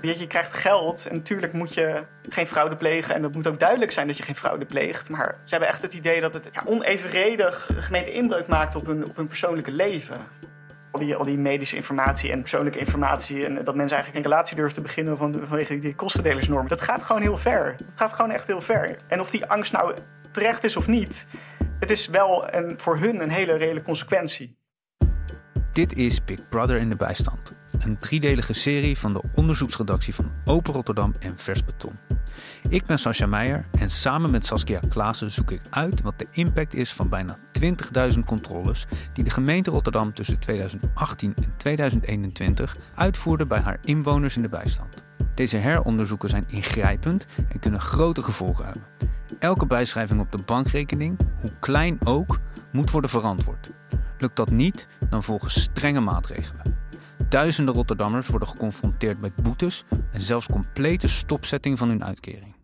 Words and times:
Je, 0.00 0.26
krijgt 0.26 0.52
geld 0.52 1.06
en 1.06 1.14
natuurlijk 1.14 1.52
moet 1.52 1.74
je 1.74 2.02
geen 2.28 2.46
fraude 2.46 2.76
plegen. 2.76 3.14
En 3.14 3.22
dat 3.22 3.34
moet 3.34 3.46
ook 3.46 3.58
duidelijk 3.58 3.92
zijn 3.92 4.06
dat 4.06 4.16
je 4.16 4.22
geen 4.22 4.36
fraude 4.36 4.64
pleegt. 4.64 5.10
Maar 5.10 5.38
ze 5.44 5.50
hebben 5.50 5.68
echt 5.68 5.82
het 5.82 5.92
idee 5.92 6.20
dat 6.20 6.32
het 6.32 6.50
onevenredig 6.64 7.70
gemeente 7.76 8.12
inbreuk 8.12 8.46
maakt 8.46 8.74
op 8.74 8.86
hun, 8.86 9.08
op 9.08 9.16
hun 9.16 9.26
persoonlijke 9.26 9.70
leven. 9.70 10.16
Al 10.90 11.00
die, 11.00 11.16
al 11.16 11.24
die 11.24 11.38
medische 11.38 11.76
informatie 11.76 12.32
en 12.32 12.40
persoonlijke 12.40 12.78
informatie. 12.78 13.46
En 13.46 13.54
dat 13.64 13.74
mensen 13.74 13.96
eigenlijk 13.96 14.26
een 14.26 14.32
relatie 14.32 14.56
durven 14.56 14.74
te 14.74 14.82
beginnen 14.82 15.16
van, 15.16 15.32
vanwege 15.42 15.78
die 15.78 15.94
kostendelersnorm. 15.94 16.68
Dat 16.68 16.80
gaat 16.80 17.02
gewoon 17.02 17.22
heel 17.22 17.38
ver. 17.38 17.74
Dat 17.78 17.86
gaat 17.94 18.12
gewoon 18.12 18.30
echt 18.30 18.46
heel 18.46 18.60
ver. 18.60 18.96
En 19.08 19.20
of 19.20 19.30
die 19.30 19.46
angst 19.46 19.72
nou 19.72 19.94
terecht 20.30 20.64
is 20.64 20.76
of 20.76 20.86
niet, 20.86 21.26
het 21.80 21.90
is 21.90 22.06
wel 22.06 22.54
een, 22.54 22.74
voor 22.76 22.96
hun 22.98 23.22
een 23.22 23.30
hele 23.30 23.56
reële 23.56 23.82
consequentie. 23.82 24.56
Dit 25.72 25.96
is 25.96 26.24
Big 26.24 26.48
Brother 26.48 26.76
in 26.76 26.90
de 26.90 26.96
bijstand. 26.96 27.55
Een 27.78 27.98
driedelige 27.98 28.52
serie 28.52 28.98
van 28.98 29.12
de 29.12 29.22
onderzoeksredactie 29.34 30.14
van 30.14 30.30
Open 30.44 30.72
Rotterdam 30.72 31.14
en 31.18 31.38
Vers 31.38 31.64
Beton. 31.64 31.92
Ik 32.68 32.86
ben 32.86 32.98
Sascha 32.98 33.26
Meijer 33.26 33.66
en 33.78 33.90
samen 33.90 34.30
met 34.30 34.44
Saskia 34.44 34.80
Klaassen 34.88 35.30
zoek 35.30 35.50
ik 35.50 35.60
uit 35.70 36.00
wat 36.00 36.18
de 36.18 36.26
impact 36.30 36.74
is 36.74 36.92
van 36.92 37.08
bijna 37.08 37.38
20.000 37.60 38.18
controles 38.26 38.86
die 39.12 39.24
de 39.24 39.30
gemeente 39.30 39.70
Rotterdam 39.70 40.14
tussen 40.14 40.38
2018 40.38 41.34
en 41.36 41.52
2021 41.56 42.76
uitvoerde 42.94 43.46
bij 43.46 43.60
haar 43.60 43.78
inwoners 43.84 44.36
in 44.36 44.42
de 44.42 44.48
bijstand. 44.48 45.02
Deze 45.34 45.56
heronderzoeken 45.56 46.28
zijn 46.28 46.44
ingrijpend 46.48 47.26
en 47.48 47.58
kunnen 47.58 47.80
grote 47.80 48.22
gevolgen 48.22 48.64
hebben. 48.64 48.82
Elke 49.38 49.66
bijschrijving 49.66 50.20
op 50.20 50.32
de 50.32 50.42
bankrekening, 50.44 51.18
hoe 51.40 51.52
klein 51.60 51.98
ook, 52.04 52.38
moet 52.70 52.90
worden 52.90 53.10
verantwoord. 53.10 53.70
Lukt 54.18 54.36
dat 54.36 54.50
niet, 54.50 54.86
dan 55.08 55.22
volgen 55.22 55.50
strenge 55.50 56.00
maatregelen. 56.00 56.75
Duizenden 57.28 57.74
Rotterdammers 57.74 58.28
worden 58.28 58.48
geconfronteerd 58.48 59.20
met 59.20 59.34
boetes 59.42 59.84
en 60.12 60.20
zelfs 60.20 60.46
complete 60.46 61.08
stopzetting 61.08 61.78
van 61.78 61.88
hun 61.88 62.04
uitkering. 62.04 62.54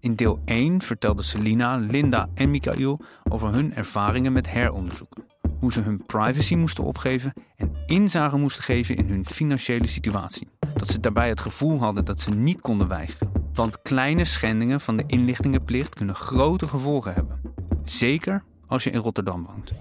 In 0.00 0.14
deel 0.14 0.40
1 0.44 0.82
vertelden 0.82 1.24
Selina, 1.24 1.76
Linda 1.76 2.28
en 2.34 2.50
Michael 2.50 3.00
over 3.30 3.52
hun 3.52 3.74
ervaringen 3.74 4.32
met 4.32 4.50
heronderzoeken. 4.50 5.24
Hoe 5.60 5.72
ze 5.72 5.80
hun 5.80 6.06
privacy 6.06 6.54
moesten 6.54 6.84
opgeven 6.84 7.32
en 7.56 7.72
inzage 7.86 8.36
moesten 8.36 8.64
geven 8.64 8.96
in 8.96 9.08
hun 9.08 9.24
financiële 9.24 9.86
situatie. 9.86 10.48
Dat 10.74 10.88
ze 10.88 11.00
daarbij 11.00 11.28
het 11.28 11.40
gevoel 11.40 11.78
hadden 11.78 12.04
dat 12.04 12.20
ze 12.20 12.30
niet 12.30 12.60
konden 12.60 12.88
weigeren. 12.88 13.32
Want 13.52 13.82
kleine 13.82 14.24
schendingen 14.24 14.80
van 14.80 14.96
de 14.96 15.04
inlichtingenplicht 15.06 15.94
kunnen 15.94 16.14
grote 16.14 16.68
gevolgen 16.68 17.14
hebben. 17.14 17.40
Zeker 17.84 18.44
als 18.66 18.84
je 18.84 18.90
in 18.90 19.00
Rotterdam 19.00 19.46
woont. 19.46 19.72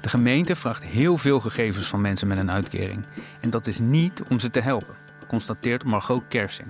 De 0.00 0.08
gemeente 0.08 0.56
vraagt 0.56 0.82
heel 0.82 1.18
veel 1.18 1.40
gegevens 1.40 1.86
van 1.86 2.00
mensen 2.00 2.28
met 2.28 2.38
een 2.38 2.50
uitkering. 2.50 3.04
En 3.40 3.50
dat 3.50 3.66
is 3.66 3.78
niet 3.78 4.22
om 4.28 4.38
ze 4.38 4.50
te 4.50 4.60
helpen, 4.60 4.94
constateert 5.26 5.84
Margot 5.84 6.22
Kersing. 6.28 6.68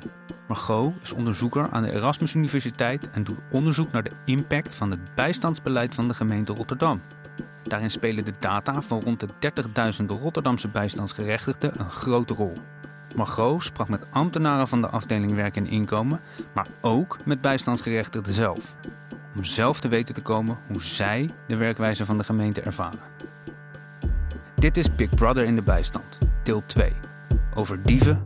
Margot 0.48 0.94
is 1.02 1.12
onderzoeker 1.12 1.68
aan 1.70 1.82
de 1.82 1.92
Erasmus 1.92 2.34
Universiteit 2.34 3.10
en 3.10 3.24
doet 3.24 3.38
onderzoek 3.50 3.92
naar 3.92 4.02
de 4.02 4.10
impact 4.24 4.74
van 4.74 4.90
het 4.90 5.14
bijstandsbeleid 5.14 5.94
van 5.94 6.08
de 6.08 6.14
gemeente 6.14 6.52
Rotterdam. 6.52 7.00
Daarin 7.62 7.90
spelen 7.90 8.24
de 8.24 8.32
data 8.38 8.82
van 8.82 9.00
rond 9.00 9.20
de 9.20 9.52
30.000 10.00 10.06
Rotterdamse 10.06 10.68
bijstandsgerechtigden 10.68 11.80
een 11.80 11.90
grote 11.90 12.34
rol. 12.34 12.52
Margot 13.16 13.64
sprak 13.64 13.88
met 13.88 14.06
ambtenaren 14.10 14.68
van 14.68 14.80
de 14.80 14.88
afdeling 14.88 15.34
Werk 15.34 15.56
en 15.56 15.66
Inkomen, 15.66 16.20
maar 16.52 16.66
ook 16.80 17.16
met 17.24 17.40
bijstandsgerechtigden 17.40 18.34
zelf. 18.34 18.74
Om 19.36 19.44
zelf 19.44 19.80
te 19.80 19.88
weten 19.88 20.14
te 20.14 20.20
komen 20.20 20.58
hoe 20.66 20.82
zij 20.82 21.28
de 21.46 21.56
werkwijze 21.56 22.04
van 22.04 22.18
de 22.18 22.24
gemeente 22.24 22.60
ervaren. 22.60 23.19
Dit 24.60 24.76
is 24.76 24.94
Big 24.94 25.08
Brother 25.08 25.44
in 25.44 25.54
de 25.54 25.62
bijstand, 25.62 26.18
deel 26.44 26.62
2. 26.66 26.92
Over 27.54 27.82
dieven 27.82 28.24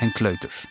en 0.00 0.12
kleuters. 0.12 0.66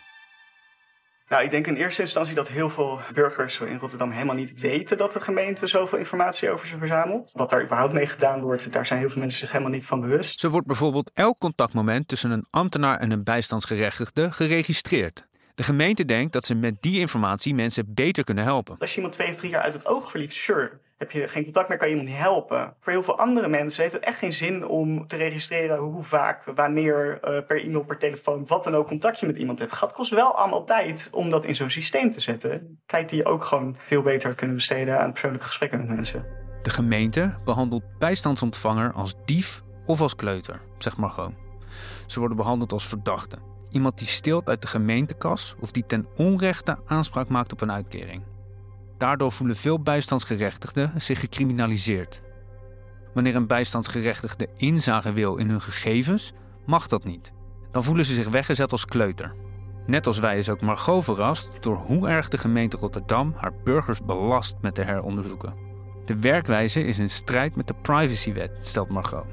Nou, 1.28 1.44
ik 1.44 1.50
denk 1.50 1.66
in 1.66 1.74
eerste 1.74 2.02
instantie 2.02 2.34
dat 2.34 2.48
heel 2.48 2.70
veel 2.70 3.00
burgers 3.14 3.60
in 3.60 3.78
Rotterdam 3.78 4.10
helemaal 4.10 4.34
niet 4.34 4.60
weten 4.60 4.96
dat 4.96 5.12
de 5.12 5.20
gemeente 5.20 5.66
zoveel 5.66 5.98
informatie 5.98 6.50
over 6.50 6.66
ze 6.66 6.78
verzamelt. 6.78 7.32
Wat 7.36 7.50
daar 7.50 7.62
überhaupt 7.62 7.92
mee 7.92 8.06
gedaan 8.06 8.40
wordt, 8.40 8.72
daar 8.72 8.86
zijn 8.86 8.98
heel 8.98 9.10
veel 9.10 9.20
mensen 9.20 9.38
zich 9.38 9.52
helemaal 9.52 9.72
niet 9.72 9.86
van 9.86 10.00
bewust. 10.00 10.40
Zo 10.40 10.48
wordt 10.48 10.66
bijvoorbeeld 10.66 11.10
elk 11.14 11.38
contactmoment 11.38 12.08
tussen 12.08 12.30
een 12.30 12.46
ambtenaar 12.50 12.98
en 12.98 13.10
een 13.10 13.24
bijstandsgerechtigde 13.24 14.32
geregistreerd. 14.32 15.26
De 15.54 15.62
gemeente 15.62 16.04
denkt 16.04 16.32
dat 16.32 16.44
ze 16.44 16.54
met 16.54 16.82
die 16.82 17.00
informatie 17.00 17.54
mensen 17.54 17.94
beter 17.94 18.24
kunnen 18.24 18.44
helpen. 18.44 18.76
Als 18.78 18.90
je 18.90 18.96
iemand 18.96 19.14
twee 19.14 19.28
of 19.28 19.36
drie 19.36 19.50
jaar 19.50 19.62
uit 19.62 19.72
het 19.72 19.86
oog 19.86 20.10
verliest, 20.10 20.36
sure. 20.36 20.80
Heb 20.98 21.10
je 21.10 21.28
geen 21.28 21.44
contact 21.44 21.68
meer, 21.68 21.78
kan 21.78 21.88
je 21.88 21.94
iemand 21.94 22.12
niet 22.12 22.22
helpen. 22.22 22.74
Voor 22.80 22.92
heel 22.92 23.02
veel 23.02 23.18
andere 23.18 23.48
mensen 23.48 23.82
heeft 23.82 23.94
het 23.94 24.04
echt 24.04 24.18
geen 24.18 24.32
zin 24.32 24.66
om 24.66 25.06
te 25.06 25.16
registreren 25.16 25.78
hoe 25.78 26.04
vaak, 26.04 26.44
wanneer, 26.54 27.20
uh, 27.24 27.46
per 27.46 27.64
e-mail, 27.64 27.84
per 27.84 27.98
telefoon, 27.98 28.46
wat 28.46 28.64
dan 28.64 28.74
ook 28.74 28.86
contact 28.86 29.20
je 29.20 29.26
met 29.26 29.36
iemand 29.36 29.58
hebt. 29.58 29.80
Het 29.80 29.92
kost 29.92 30.10
wel 30.10 30.34
allemaal 30.34 30.64
tijd 30.64 31.08
om 31.12 31.30
dat 31.30 31.44
in 31.44 31.56
zo'n 31.56 31.70
systeem 31.70 32.10
te 32.10 32.20
zetten. 32.20 32.80
Tijd 32.86 33.08
die 33.08 33.18
je 33.18 33.24
ook 33.24 33.44
gewoon 33.44 33.76
veel 33.86 34.02
beter 34.02 34.34
kunnen 34.34 34.56
besteden 34.56 35.00
aan 35.00 35.10
persoonlijke 35.10 35.46
gesprekken 35.46 35.78
met 35.78 35.88
mensen. 35.88 36.24
De 36.62 36.70
gemeente 36.70 37.38
behandelt 37.44 37.98
bijstandsontvanger 37.98 38.92
als 38.92 39.14
dief 39.24 39.62
of 39.86 40.00
als 40.00 40.14
kleuter, 40.14 40.60
zegt 40.78 40.96
Margot. 40.96 41.32
Ze 42.06 42.18
worden 42.18 42.36
behandeld 42.36 42.72
als 42.72 42.86
verdachten. 42.86 43.42
Iemand 43.70 43.98
die 43.98 44.06
steelt 44.06 44.48
uit 44.48 44.60
de 44.62 44.68
gemeentekas 44.68 45.54
of 45.60 45.70
die 45.70 45.86
ten 45.86 46.06
onrechte 46.16 46.78
aanspraak 46.86 47.28
maakt 47.28 47.52
op 47.52 47.60
een 47.60 47.72
uitkering. 47.72 48.22
Daardoor 48.98 49.32
voelen 49.32 49.56
veel 49.56 49.80
bijstandsgerechtigden 49.80 50.92
zich 51.00 51.20
gecriminaliseerd. 51.20 52.20
Wanneer 53.14 53.36
een 53.36 53.46
bijstandsgerechtigde 53.46 54.48
inzage 54.56 55.12
wil 55.12 55.36
in 55.36 55.50
hun 55.50 55.60
gegevens, 55.60 56.32
mag 56.66 56.86
dat 56.86 57.04
niet. 57.04 57.32
Dan 57.70 57.84
voelen 57.84 58.04
ze 58.04 58.14
zich 58.14 58.28
weggezet 58.28 58.72
als 58.72 58.84
kleuter. 58.84 59.34
Net 59.86 60.06
als 60.06 60.18
wij 60.18 60.38
is 60.38 60.48
ook 60.48 60.60
Margot 60.60 61.04
verrast 61.04 61.62
door 61.62 61.76
hoe 61.76 62.08
erg 62.08 62.28
de 62.28 62.38
gemeente 62.38 62.76
Rotterdam 62.76 63.34
haar 63.36 63.52
burgers 63.64 64.02
belast 64.02 64.56
met 64.60 64.74
de 64.74 64.82
heronderzoeken. 64.82 65.54
De 66.04 66.18
werkwijze 66.18 66.84
is 66.84 66.98
in 66.98 67.10
strijd 67.10 67.56
met 67.56 67.66
de 67.66 67.74
privacywet, 67.74 68.50
stelt 68.60 68.88
Margot. 68.88 69.26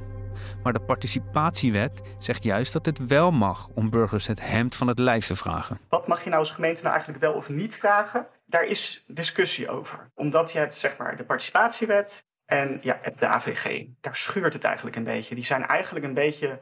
Maar 0.63 0.73
de 0.73 0.81
participatiewet 0.81 2.01
zegt 2.17 2.43
juist 2.43 2.73
dat 2.73 2.85
het 2.85 3.07
wel 3.07 3.31
mag 3.31 3.67
om 3.73 3.89
burgers 3.89 4.27
het 4.27 4.49
hemd 4.49 4.75
van 4.75 4.87
het 4.87 4.99
lijf 4.99 5.25
te 5.25 5.35
vragen. 5.35 5.79
Wat 5.89 6.07
mag 6.07 6.23
je 6.23 6.29
nou 6.29 6.41
als 6.41 6.51
gemeente 6.51 6.81
nou 6.81 6.93
eigenlijk 6.93 7.23
wel 7.23 7.33
of 7.33 7.49
niet 7.49 7.75
vragen? 7.75 8.27
Daar 8.45 8.63
is 8.63 9.03
discussie 9.07 9.69
over. 9.69 10.11
Omdat 10.13 10.51
je 10.51 10.59
het, 10.59 10.73
zeg 10.73 10.97
maar, 10.97 11.17
de 11.17 11.25
participatiewet 11.25 12.27
en 12.45 12.79
ja, 12.81 12.99
de 13.17 13.27
AVG, 13.27 13.85
daar 14.01 14.15
schuurt 14.15 14.53
het 14.53 14.63
eigenlijk 14.63 14.95
een 14.95 15.03
beetje. 15.03 15.35
Die 15.35 15.45
zijn 15.45 15.65
eigenlijk 15.65 16.05
een 16.05 16.13
beetje 16.13 16.61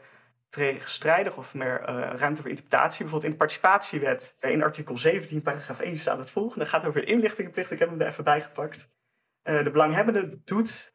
tegenstrijdig 0.50 1.38
of 1.38 1.54
meer 1.54 1.82
uh, 1.82 2.10
ruimte 2.16 2.42
voor 2.42 2.50
interpretatie. 2.50 3.00
Bijvoorbeeld 3.00 3.24
in 3.24 3.32
de 3.32 3.38
participatiewet, 3.38 4.36
eh, 4.40 4.52
in 4.52 4.64
artikel 4.64 4.98
17, 4.98 5.42
paragraaf 5.42 5.80
1 5.80 5.98
staat 5.98 6.18
het 6.18 6.32
volgende. 6.32 6.60
Dat 6.60 6.74
gaat 6.74 6.86
over 6.86 7.08
de. 7.08 7.72
Ik 7.72 7.80
heb 7.80 7.90
hem 7.90 8.02
er 8.02 8.08
even 8.08 8.24
bijgepakt. 8.24 8.90
Uh, 9.44 9.64
de 9.64 9.72
belanghebbende 9.72 10.42
doet 10.44 10.92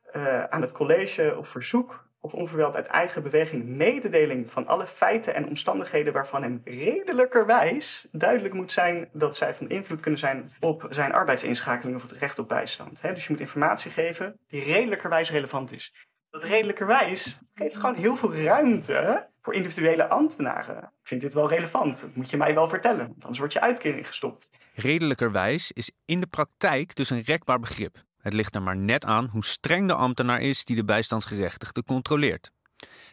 aan 0.49 0.61
het 0.61 0.73
college 0.73 1.37
op 1.37 1.47
verzoek 1.47 2.08
of 2.29 2.41
onverwijld 2.41 2.75
uit 2.75 2.87
eigen 2.87 3.23
beweging 3.23 3.65
mededeling 3.65 4.51
van 4.51 4.67
alle 4.67 4.87
feiten 4.87 5.35
en 5.35 5.49
omstandigheden 5.49 6.13
waarvan 6.13 6.43
hem 6.43 6.61
redelijkerwijs 6.65 8.07
duidelijk 8.13 8.55
moet 8.55 8.73
zijn 8.73 9.09
dat 9.13 9.37
zij 9.37 9.55
van 9.55 9.69
invloed 9.69 10.01
kunnen 10.01 10.21
zijn 10.21 10.51
op 10.61 10.87
zijn 10.91 11.13
arbeidsinschakeling 11.13 11.97
of 11.97 12.03
het 12.03 12.13
recht 12.13 12.39
op 12.39 12.49
bijstand. 12.49 13.03
dus 13.03 13.27
je 13.27 13.31
moet 13.31 13.41
informatie 13.41 13.91
geven 13.91 14.39
die 14.49 14.63
redelijkerwijs 14.63 15.31
relevant 15.31 15.73
is. 15.73 15.93
Dat 16.31 16.43
redelijkerwijs 16.43 17.39
geeft 17.55 17.77
gewoon 17.77 17.95
heel 17.95 18.17
veel 18.17 18.35
ruimte 18.35 19.29
voor 19.43 19.55
individuele 19.55 20.09
ambtenaren. 20.09 20.77
Ik 20.77 21.09
vind 21.09 21.21
dit 21.21 21.35
wel 21.35 21.49
relevant. 21.49 22.01
Dat 22.01 22.15
moet 22.15 22.31
je 22.31 22.37
mij 22.37 22.55
wel 22.55 22.69
vertellen, 22.69 23.15
anders 23.21 23.39
wordt 23.39 23.53
je 23.53 23.61
uitkering 23.61 24.07
gestopt. 24.07 24.51
Redelijkerwijs 24.75 25.73
is 25.73 25.91
in 26.05 26.21
de 26.21 26.27
praktijk 26.27 26.95
dus 26.95 27.11
een 27.11 27.23
rekbaar 27.23 27.59
begrip. 27.59 28.07
Het 28.21 28.33
ligt 28.33 28.55
er 28.55 28.63
maar 28.63 28.77
net 28.77 29.05
aan 29.05 29.29
hoe 29.33 29.45
streng 29.45 29.89
de 29.89 29.95
ambtenaar 29.95 30.41
is 30.41 30.65
die 30.65 30.77
de 30.77 30.85
bijstandsgerechtigde 30.85 31.85
controleert. 31.85 32.51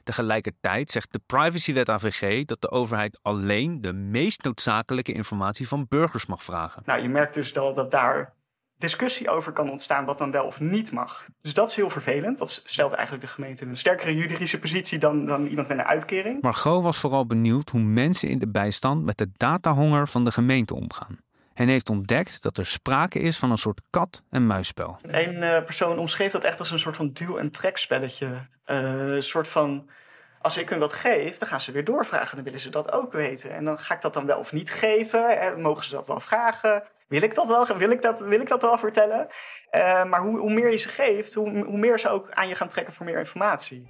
Tegelijkertijd 0.04 0.92
zegt 0.92 1.12
de 1.12 1.22
privacywet 1.26 1.90
AVG 1.90 2.46
dat 2.46 2.62
de 2.62 2.72
overheid 2.72 3.20
alleen 3.22 3.82
de 3.82 3.94
meest 3.94 4.44
noodzakelijke 4.44 5.14
informatie 5.14 5.68
van 5.68 5.86
burgers 5.90 6.26
mag 6.26 6.44
vragen. 6.44 6.82
Nou, 6.86 7.02
je 7.02 7.10
merkt 7.10 7.34
dus 7.34 7.54
dat, 7.54 7.76
dat 7.76 7.92
daar 7.92 8.34
discussie 8.78 9.30
over 9.30 9.52
kan 9.52 9.70
ontstaan 9.70 10.06
wat 10.06 10.18
dan 10.18 10.32
wel 10.32 10.46
of 10.46 10.60
niet 10.60 10.92
mag. 10.92 11.26
Dus 11.42 11.54
dat 11.54 11.70
is 11.70 11.76
heel 11.76 11.90
vervelend. 11.90 12.38
Dat 12.38 12.62
stelt 12.66 12.92
eigenlijk 12.92 13.26
de 13.26 13.34
gemeente 13.34 13.64
in 13.64 13.70
een 13.70 13.78
sterkere 13.78 14.16
juridische 14.16 14.60
positie 14.60 15.00
dan, 15.00 15.26
dan 15.26 15.46
iemand 15.46 15.68
met 15.68 15.78
een 15.78 15.84
uitkering. 15.84 16.42
Margot 16.42 16.84
was 16.84 16.98
vooral 16.98 17.26
benieuwd 17.26 17.70
hoe 17.70 17.82
mensen 17.82 18.30
in 18.30 18.40
de 18.40 18.48
bijstand 18.48 19.04
met 19.04 19.18
de 19.18 19.30
datahonger 19.38 20.08
van 20.08 20.26
de 20.26 20.32
gemeente 20.32 20.76
omgaan 20.76 21.25
en 21.56 21.68
heeft 21.68 21.90
ontdekt 21.90 22.42
dat 22.42 22.58
er 22.58 22.66
sprake 22.66 23.20
is 23.20 23.38
van 23.38 23.52
een 23.52 23.58
soort 23.58 23.82
kat-en-muisspel. 23.90 24.98
Een 25.02 25.36
uh, 25.36 25.64
persoon 25.64 25.98
omschreef 25.98 26.32
dat 26.32 26.44
echt 26.44 26.60
als 26.60 26.72
een 26.72 26.80
soort 26.80 26.96
van 26.96 27.12
duw- 27.14 27.38
en 27.38 27.52
trekspelletje. 27.52 28.28
Uh, 28.66 29.16
een 29.16 29.24
soort 29.24 29.48
van, 29.48 29.90
als 30.42 30.58
ik 30.58 30.70
hun 30.70 30.80
wat 30.80 30.94
geef, 30.94 31.38
dan 31.38 31.48
gaan 31.48 31.62
ze 31.62 31.72
weer 31.72 31.84
doorvragen. 31.84 32.36
Dan 32.36 32.46
willen 32.46 32.60
ze 32.60 32.70
dat 32.70 32.92
ook 32.92 33.12
weten. 33.12 33.52
En 33.52 33.66
dan 33.66 33.80
ga 33.80 33.94
ik 33.94 34.02
dat 34.02 34.14
dan 34.14 34.26
wel 34.26 34.40
of 34.40 34.52
niet 34.52 34.72
geven. 34.72 35.40
Eh, 35.40 35.56
mogen 35.56 35.84
ze 35.84 35.96
dat 35.96 36.08
wel 36.08 36.20
vragen? 36.20 36.84
Wil 37.08 37.22
ik 37.22 37.36
dat 37.36 37.48
wel, 37.48 37.78
wil 37.78 37.90
ik 37.90 38.02
dat, 38.02 38.20
wil 38.20 38.40
ik 38.40 38.48
dat 38.48 38.62
wel 38.62 38.78
vertellen? 38.78 39.28
Uh, 39.72 40.04
maar 40.04 40.22
hoe, 40.22 40.40
hoe, 40.40 40.54
meer 40.54 40.72
je 40.72 40.78
ze 40.78 40.90
geeft, 40.90 41.34
hoe, 41.34 41.64
hoe 41.64 41.78
meer 41.78 42.00
ze 42.00 42.10
ook 42.10 42.32
aan 42.32 42.48
je 42.48 42.56
gaan 42.56 42.68
trekken 42.68 42.94
voor 42.94 43.06
meer 43.06 43.20
informatie. 43.20 43.90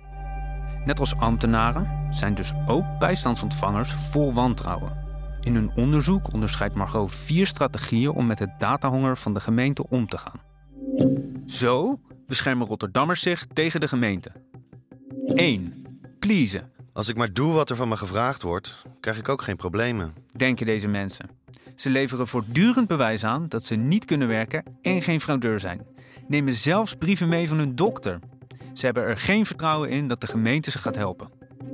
Net 0.85 0.99
als 0.99 1.15
ambtenaren 1.17 2.07
zijn 2.09 2.35
dus 2.35 2.51
ook 2.67 2.85
bijstandsontvangers 2.99 3.93
vol 4.11 4.33
wantrouwen. 4.33 5.04
In 5.45 5.55
hun 5.55 5.71
onderzoek 5.75 6.33
onderscheidt 6.33 6.75
Margot 6.75 7.13
vier 7.13 7.47
strategieën 7.47 8.09
om 8.09 8.25
met 8.25 8.39
het 8.39 8.49
datahonger 8.59 9.17
van 9.17 9.33
de 9.33 9.39
gemeente 9.39 9.89
om 9.89 10.07
te 10.07 10.17
gaan. 10.17 10.39
Zo 11.45 11.97
beschermen 12.27 12.67
Rotterdammers 12.67 13.21
zich 13.21 13.45
tegen 13.53 13.79
de 13.79 13.87
gemeente. 13.87 14.31
1. 15.25 15.83
Pleasen. 16.19 16.71
Als 16.93 17.09
ik 17.09 17.17
maar 17.17 17.33
doe 17.33 17.53
wat 17.53 17.69
er 17.69 17.75
van 17.75 17.87
me 17.87 17.97
gevraagd 17.97 18.41
wordt, 18.41 18.85
krijg 18.99 19.17
ik 19.17 19.29
ook 19.29 19.41
geen 19.41 19.55
problemen. 19.55 20.13
Denken 20.35 20.65
deze 20.65 20.87
mensen. 20.87 21.29
Ze 21.75 21.89
leveren 21.89 22.27
voortdurend 22.27 22.87
bewijs 22.87 23.23
aan 23.23 23.47
dat 23.47 23.63
ze 23.63 23.75
niet 23.75 24.05
kunnen 24.05 24.27
werken 24.27 24.63
en 24.81 25.01
geen 25.01 25.21
fraudeur 25.21 25.59
zijn. 25.59 25.85
Nemen 26.27 26.53
zelfs 26.53 26.95
brieven 26.95 27.29
mee 27.29 27.47
van 27.47 27.57
hun 27.57 27.75
dokter. 27.75 28.19
Ze 28.73 28.85
hebben 28.85 29.03
er 29.03 29.17
geen 29.17 29.45
vertrouwen 29.45 29.89
in 29.89 30.07
dat 30.07 30.21
de 30.21 30.27
gemeente 30.27 30.71
ze 30.71 30.79
gaat 30.79 30.95
helpen. 30.95 31.29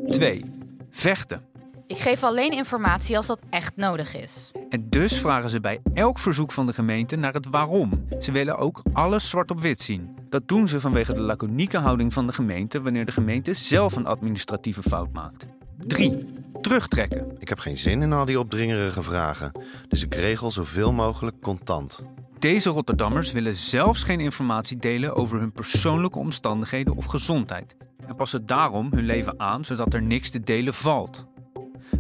2. 0.07 0.45
Vechten. 0.89 1.50
Ik 1.91 1.97
geef 1.97 2.23
alleen 2.23 2.51
informatie 2.51 3.17
als 3.17 3.27
dat 3.27 3.39
echt 3.49 3.75
nodig 3.75 4.15
is. 4.15 4.51
En 4.69 4.89
dus 4.89 5.19
vragen 5.19 5.49
ze 5.49 5.59
bij 5.59 5.81
elk 5.93 6.19
verzoek 6.19 6.51
van 6.51 6.65
de 6.67 6.73
gemeente 6.73 7.15
naar 7.15 7.33
het 7.33 7.47
waarom. 7.49 8.07
Ze 8.19 8.31
willen 8.31 8.57
ook 8.57 8.81
alles 8.93 9.29
zwart 9.29 9.51
op 9.51 9.59
wit 9.59 9.79
zien. 9.79 10.15
Dat 10.29 10.47
doen 10.47 10.67
ze 10.67 10.79
vanwege 10.79 11.13
de 11.13 11.21
laconieke 11.21 11.77
houding 11.77 12.13
van 12.13 12.27
de 12.27 12.33
gemeente 12.33 12.81
wanneer 12.81 13.05
de 13.05 13.11
gemeente 13.11 13.53
zelf 13.53 13.95
een 13.95 14.05
administratieve 14.05 14.81
fout 14.83 15.11
maakt. 15.13 15.45
3. 15.77 16.25
Terugtrekken. 16.61 17.35
Ik 17.39 17.49
heb 17.49 17.59
geen 17.59 17.77
zin 17.77 18.01
in 18.01 18.13
al 18.13 18.25
die 18.25 18.39
opdringerige 18.39 19.03
vragen, 19.03 19.51
dus 19.87 20.03
ik 20.03 20.15
regel 20.15 20.51
zoveel 20.51 20.94
mogelijk 20.94 21.41
contant. 21.41 22.05
Deze 22.39 22.69
Rotterdammers 22.69 23.31
willen 23.31 23.55
zelfs 23.55 24.03
geen 24.03 24.19
informatie 24.19 24.77
delen 24.77 25.15
over 25.15 25.39
hun 25.39 25.51
persoonlijke 25.51 26.19
omstandigheden 26.19 26.95
of 26.95 27.05
gezondheid. 27.05 27.75
En 28.07 28.15
passen 28.15 28.45
daarom 28.45 28.87
hun 28.91 29.05
leven 29.05 29.39
aan 29.39 29.65
zodat 29.65 29.94
er 29.94 30.01
niks 30.01 30.29
te 30.29 30.39
delen 30.39 30.73
valt. 30.73 31.29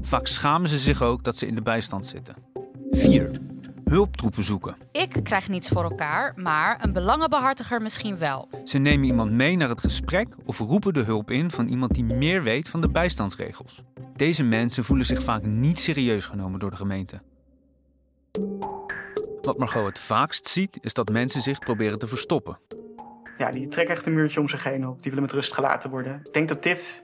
Vaak 0.01 0.27
schamen 0.27 0.69
ze 0.69 0.79
zich 0.79 1.01
ook 1.01 1.23
dat 1.23 1.37
ze 1.37 1.47
in 1.47 1.55
de 1.55 1.61
bijstand 1.61 2.05
zitten. 2.05 2.35
4. 2.91 3.31
Hulptroepen 3.83 4.43
zoeken. 4.43 4.75
Ik 4.91 5.19
krijg 5.23 5.47
niets 5.47 5.69
voor 5.69 5.83
elkaar, 5.83 6.33
maar 6.35 6.83
een 6.83 6.93
belangenbehartiger 6.93 7.81
misschien 7.81 8.17
wel. 8.17 8.49
Ze 8.63 8.77
nemen 8.77 9.05
iemand 9.05 9.31
mee 9.31 9.57
naar 9.57 9.69
het 9.69 9.81
gesprek 9.81 10.27
of 10.45 10.59
roepen 10.59 10.93
de 10.93 11.03
hulp 11.03 11.31
in 11.31 11.51
van 11.51 11.67
iemand 11.67 11.93
die 11.93 12.03
meer 12.03 12.43
weet 12.43 12.69
van 12.69 12.81
de 12.81 12.89
bijstandsregels. 12.89 13.83
Deze 14.15 14.43
mensen 14.43 14.83
voelen 14.83 15.05
zich 15.05 15.23
vaak 15.23 15.45
niet 15.45 15.79
serieus 15.79 16.25
genomen 16.25 16.59
door 16.59 16.69
de 16.69 16.75
gemeente. 16.75 17.21
Wat 19.41 19.57
Margot 19.57 19.85
het 19.85 19.99
vaakst 19.99 20.47
ziet, 20.47 20.77
is 20.81 20.93
dat 20.93 21.09
mensen 21.09 21.41
zich 21.41 21.59
proberen 21.59 21.99
te 21.99 22.07
verstoppen. 22.07 22.59
Ja, 23.37 23.51
die 23.51 23.67
trekken 23.67 23.95
echt 23.95 24.05
een 24.05 24.13
muurtje 24.13 24.39
om 24.39 24.47
zich 24.47 24.63
heen 24.63 24.87
op. 24.87 24.93
Die 24.93 25.11
willen 25.11 25.21
met 25.21 25.31
rust 25.31 25.53
gelaten 25.53 25.89
worden. 25.89 26.21
Ik 26.23 26.33
denk 26.33 26.47
dat 26.47 26.63
dit... 26.63 27.03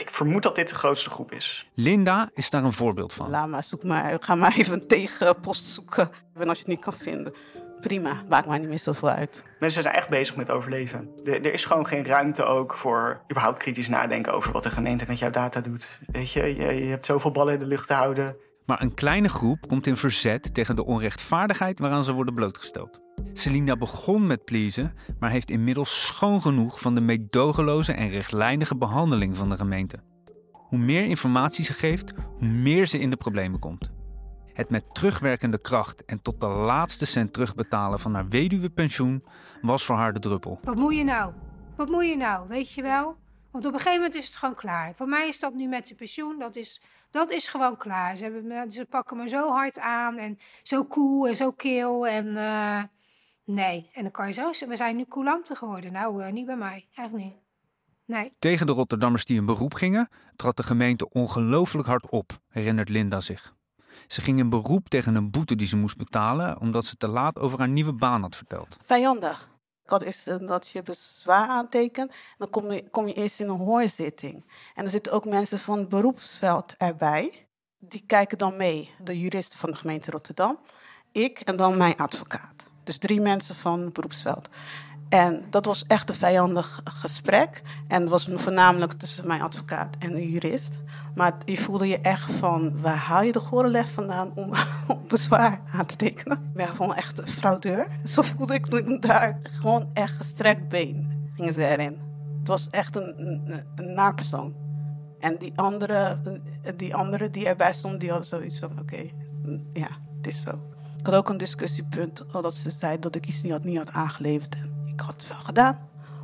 Ik 0.00 0.10
vermoed 0.10 0.42
dat 0.42 0.54
dit 0.54 0.68
de 0.68 0.74
grootste 0.74 1.10
groep 1.10 1.32
is. 1.32 1.70
Linda 1.74 2.30
is 2.34 2.50
daar 2.50 2.64
een 2.64 2.72
voorbeeld 2.72 3.12
van. 3.12 3.30
Laat 3.30 3.48
maar, 3.48 3.64
zoek 3.64 3.84
maar. 3.84 4.16
Ga 4.20 4.34
maar 4.34 4.54
even 4.56 4.72
een 4.72 4.86
tegenpost 4.86 5.64
zoeken. 5.64 6.10
En 6.34 6.48
als 6.48 6.58
je 6.58 6.64
het 6.64 6.72
niet 6.72 6.80
kan 6.80 6.92
vinden, 6.92 7.32
prima. 7.80 8.22
Maakt 8.28 8.46
mij 8.46 8.58
niet 8.58 8.68
meer 8.68 8.78
zoveel 8.78 9.08
uit. 9.08 9.42
Mensen 9.58 9.82
zijn 9.82 9.94
echt 9.94 10.08
bezig 10.08 10.36
met 10.36 10.50
overleven. 10.50 11.10
Er, 11.24 11.44
er 11.44 11.52
is 11.52 11.64
gewoon 11.64 11.86
geen 11.86 12.04
ruimte 12.04 12.44
ook 12.44 12.74
voor 12.74 13.20
überhaupt 13.30 13.58
kritisch 13.58 13.88
nadenken 13.88 14.32
over 14.32 14.52
wat 14.52 14.62
de 14.62 14.70
gemeente 14.70 15.04
met 15.08 15.18
jouw 15.18 15.30
data 15.30 15.60
doet. 15.60 15.98
Weet 16.06 16.32
je, 16.32 16.42
je, 16.42 16.84
je 16.84 16.90
hebt 16.90 17.06
zoveel 17.06 17.30
ballen 17.30 17.54
in 17.54 17.60
de 17.60 17.66
lucht 17.66 17.86
te 17.86 17.94
houden. 17.94 18.36
Maar 18.66 18.82
een 18.82 18.94
kleine 18.94 19.28
groep 19.28 19.68
komt 19.68 19.86
in 19.86 19.96
verzet 19.96 20.54
tegen 20.54 20.76
de 20.76 20.84
onrechtvaardigheid 20.84 21.78
waaraan 21.78 22.04
ze 22.04 22.12
worden 22.12 22.34
blootgesteld. 22.34 23.00
Selina 23.32 23.76
begon 23.76 24.26
met 24.26 24.44
pleasen, 24.44 24.94
maar 25.18 25.30
heeft 25.30 25.50
inmiddels 25.50 26.06
schoon 26.06 26.42
genoeg 26.42 26.80
van 26.80 26.94
de 26.94 27.00
meedogenloze 27.00 27.92
en 27.92 28.08
rechtlijnige 28.08 28.76
behandeling 28.76 29.36
van 29.36 29.48
de 29.50 29.56
gemeente. 29.56 29.98
Hoe 30.52 30.78
meer 30.78 31.04
informatie 31.04 31.64
ze 31.64 31.72
geeft, 31.72 32.12
hoe 32.38 32.48
meer 32.48 32.86
ze 32.86 32.98
in 32.98 33.10
de 33.10 33.16
problemen 33.16 33.58
komt. 33.58 33.90
Het 34.52 34.70
met 34.70 34.94
terugwerkende 34.94 35.60
kracht 35.60 36.04
en 36.04 36.22
tot 36.22 36.40
de 36.40 36.46
laatste 36.46 37.06
cent 37.06 37.32
terugbetalen 37.32 37.98
van 37.98 38.14
haar 38.14 38.28
weduwepensioen 38.28 39.24
was 39.62 39.84
voor 39.84 39.96
haar 39.96 40.12
de 40.12 40.18
druppel. 40.18 40.58
Wat 40.62 40.76
moet 40.76 40.96
je 40.96 41.04
nou? 41.04 41.32
Wat 41.76 41.88
moet 41.88 42.06
je 42.06 42.16
nou? 42.16 42.48
Weet 42.48 42.72
je 42.72 42.82
wel? 42.82 43.16
Want 43.50 43.66
op 43.66 43.72
een 43.72 43.78
gegeven 43.78 44.02
moment 44.02 44.14
is 44.14 44.26
het 44.26 44.36
gewoon 44.36 44.54
klaar. 44.54 44.94
Voor 44.94 45.08
mij 45.08 45.28
is 45.28 45.40
dat 45.40 45.54
nu 45.54 45.66
met 45.66 45.86
de 45.86 45.94
pensioen, 45.94 46.38
dat 46.38 46.56
is, 46.56 46.80
dat 47.10 47.30
is 47.30 47.48
gewoon 47.48 47.76
klaar. 47.76 48.16
Ze, 48.16 48.22
hebben 48.22 48.72
ze 48.72 48.84
pakken 48.84 49.16
me 49.16 49.28
zo 49.28 49.48
hard 49.48 49.78
aan 49.78 50.16
en 50.16 50.38
zo 50.62 50.86
cool 50.86 51.26
en 51.26 51.34
zo 51.34 51.52
kil. 51.52 52.06
En 52.06 52.36
eh, 52.36 52.82
nee, 53.54 53.90
en 53.92 54.02
dan 54.02 54.10
kan 54.10 54.26
je 54.26 54.32
zo 54.32 54.66
we 54.66 54.76
zijn 54.76 54.96
nu 54.96 55.04
coulanten 55.04 55.56
geworden. 55.56 55.92
Nou, 55.92 56.24
uh, 56.24 56.32
niet 56.32 56.46
bij 56.46 56.56
mij, 56.56 56.86
echt 56.94 57.12
niet. 57.12 57.34
Nee. 58.04 58.32
Tegen 58.38 58.66
de 58.66 58.72
Rotterdammers 58.72 59.24
die 59.24 59.36
in 59.36 59.46
beroep 59.46 59.74
gingen, 59.74 60.08
trad 60.36 60.56
de 60.56 60.62
gemeente 60.62 61.08
ongelooflijk 61.08 61.88
hard 61.88 62.08
op, 62.08 62.40
herinnert 62.48 62.88
Linda 62.88 63.20
zich. 63.20 63.54
Ze 64.06 64.20
ging 64.20 64.38
in 64.38 64.48
beroep 64.48 64.88
tegen 64.88 65.14
een 65.14 65.30
boete 65.30 65.56
die 65.56 65.66
ze 65.66 65.76
moest 65.76 65.96
betalen 65.96 66.60
omdat 66.60 66.84
ze 66.84 66.96
te 66.96 67.08
laat 67.08 67.38
over 67.38 67.58
haar 67.58 67.68
nieuwe 67.68 67.92
baan 67.92 68.22
had 68.22 68.36
verteld. 68.36 68.76
Vijandig. 68.86 69.48
Dat 69.84 70.04
is 70.04 70.28
dat 70.40 70.68
je 70.68 70.82
bezwaar 70.82 71.48
aantekent. 71.48 72.14
Dan 72.38 72.50
kom 72.50 72.72
je, 72.72 72.90
kom 72.90 73.06
je 73.06 73.12
eerst 73.12 73.40
in 73.40 73.48
een 73.48 73.58
hoorzitting. 73.58 74.44
En 74.74 74.84
er 74.84 74.90
zitten 74.90 75.12
ook 75.12 75.24
mensen 75.24 75.58
van 75.58 75.78
het 75.78 75.88
beroepsveld 75.88 76.74
erbij. 76.76 77.46
Die 77.78 78.02
kijken 78.06 78.38
dan 78.38 78.56
mee. 78.56 78.94
De 79.02 79.20
juristen 79.20 79.58
van 79.58 79.70
de 79.70 79.76
gemeente 79.76 80.10
Rotterdam, 80.10 80.58
ik 81.12 81.40
en 81.40 81.56
dan 81.56 81.76
mijn 81.76 81.96
advocaat. 81.96 82.69
Dus 82.84 82.98
drie 82.98 83.20
mensen 83.20 83.54
van 83.54 83.92
beroepsveld. 83.92 84.48
En 85.08 85.44
dat 85.50 85.64
was 85.64 85.84
echt 85.86 86.08
een 86.08 86.14
vijandig 86.14 86.80
gesprek. 86.84 87.62
En 87.88 88.00
het 88.00 88.10
was 88.10 88.28
voornamelijk 88.34 88.92
tussen 88.92 89.26
mijn 89.26 89.42
advocaat 89.42 89.96
en 89.98 90.14
een 90.14 90.28
jurist. 90.30 90.80
Maar 91.14 91.32
je 91.44 91.58
voelde 91.58 91.88
je 91.88 92.00
echt 92.00 92.32
van, 92.32 92.80
waar 92.80 92.96
haal 92.96 93.22
je 93.22 93.32
de 93.32 93.40
gore 93.40 93.86
vandaan 93.86 94.32
om, 94.40 94.50
bezwaar 95.08 95.60
aan 95.72 95.86
te 95.86 95.96
tekenen? 95.96 96.36
Ik 96.36 96.52
ben 96.54 96.68
gewoon 96.68 96.94
echt 96.94 97.18
een 97.18 97.26
fraudeur. 97.26 97.86
Zo 98.04 98.22
voelde 98.22 98.54
ik 98.54 98.70
me 98.70 98.98
daar. 98.98 99.38
Gewoon 99.42 99.90
echt 99.92 100.16
gestrekt 100.16 100.68
been 100.68 101.20
gingen 101.40 101.52
ze 101.52 101.66
erin. 101.66 101.98
Het 102.38 102.48
was 102.48 102.68
echt 102.70 102.96
een, 102.96 103.20
een, 103.20 103.64
een. 103.74 104.54
En 105.20 105.36
die 105.38 105.52
andere, 105.56 106.20
die 106.76 106.94
andere 106.94 107.30
die 107.30 107.46
erbij 107.46 107.72
stond, 107.72 108.00
die 108.00 108.10
hadden 108.10 108.26
zoiets 108.26 108.58
van, 108.58 108.78
oké, 108.78 109.10
ja, 109.72 109.88
het 110.16 110.26
is 110.26 110.42
zo. 110.42 110.69
Ik 111.00 111.06
had 111.06 111.14
ook 111.14 111.28
een 111.28 111.36
discussiepunt, 111.36 112.24
dat 112.32 112.54
ze 112.54 112.70
zei 112.70 112.98
dat 112.98 113.14
ik 113.14 113.26
iets 113.26 113.42
niet 113.42 113.52
had, 113.52 113.64
niet 113.64 113.76
had 113.76 113.90
aangeleverd. 113.90 114.54
En 114.54 114.82
ik 114.84 115.00
had 115.00 115.12
het 115.12 115.28
wel 115.28 115.38
gedaan. 115.38 115.78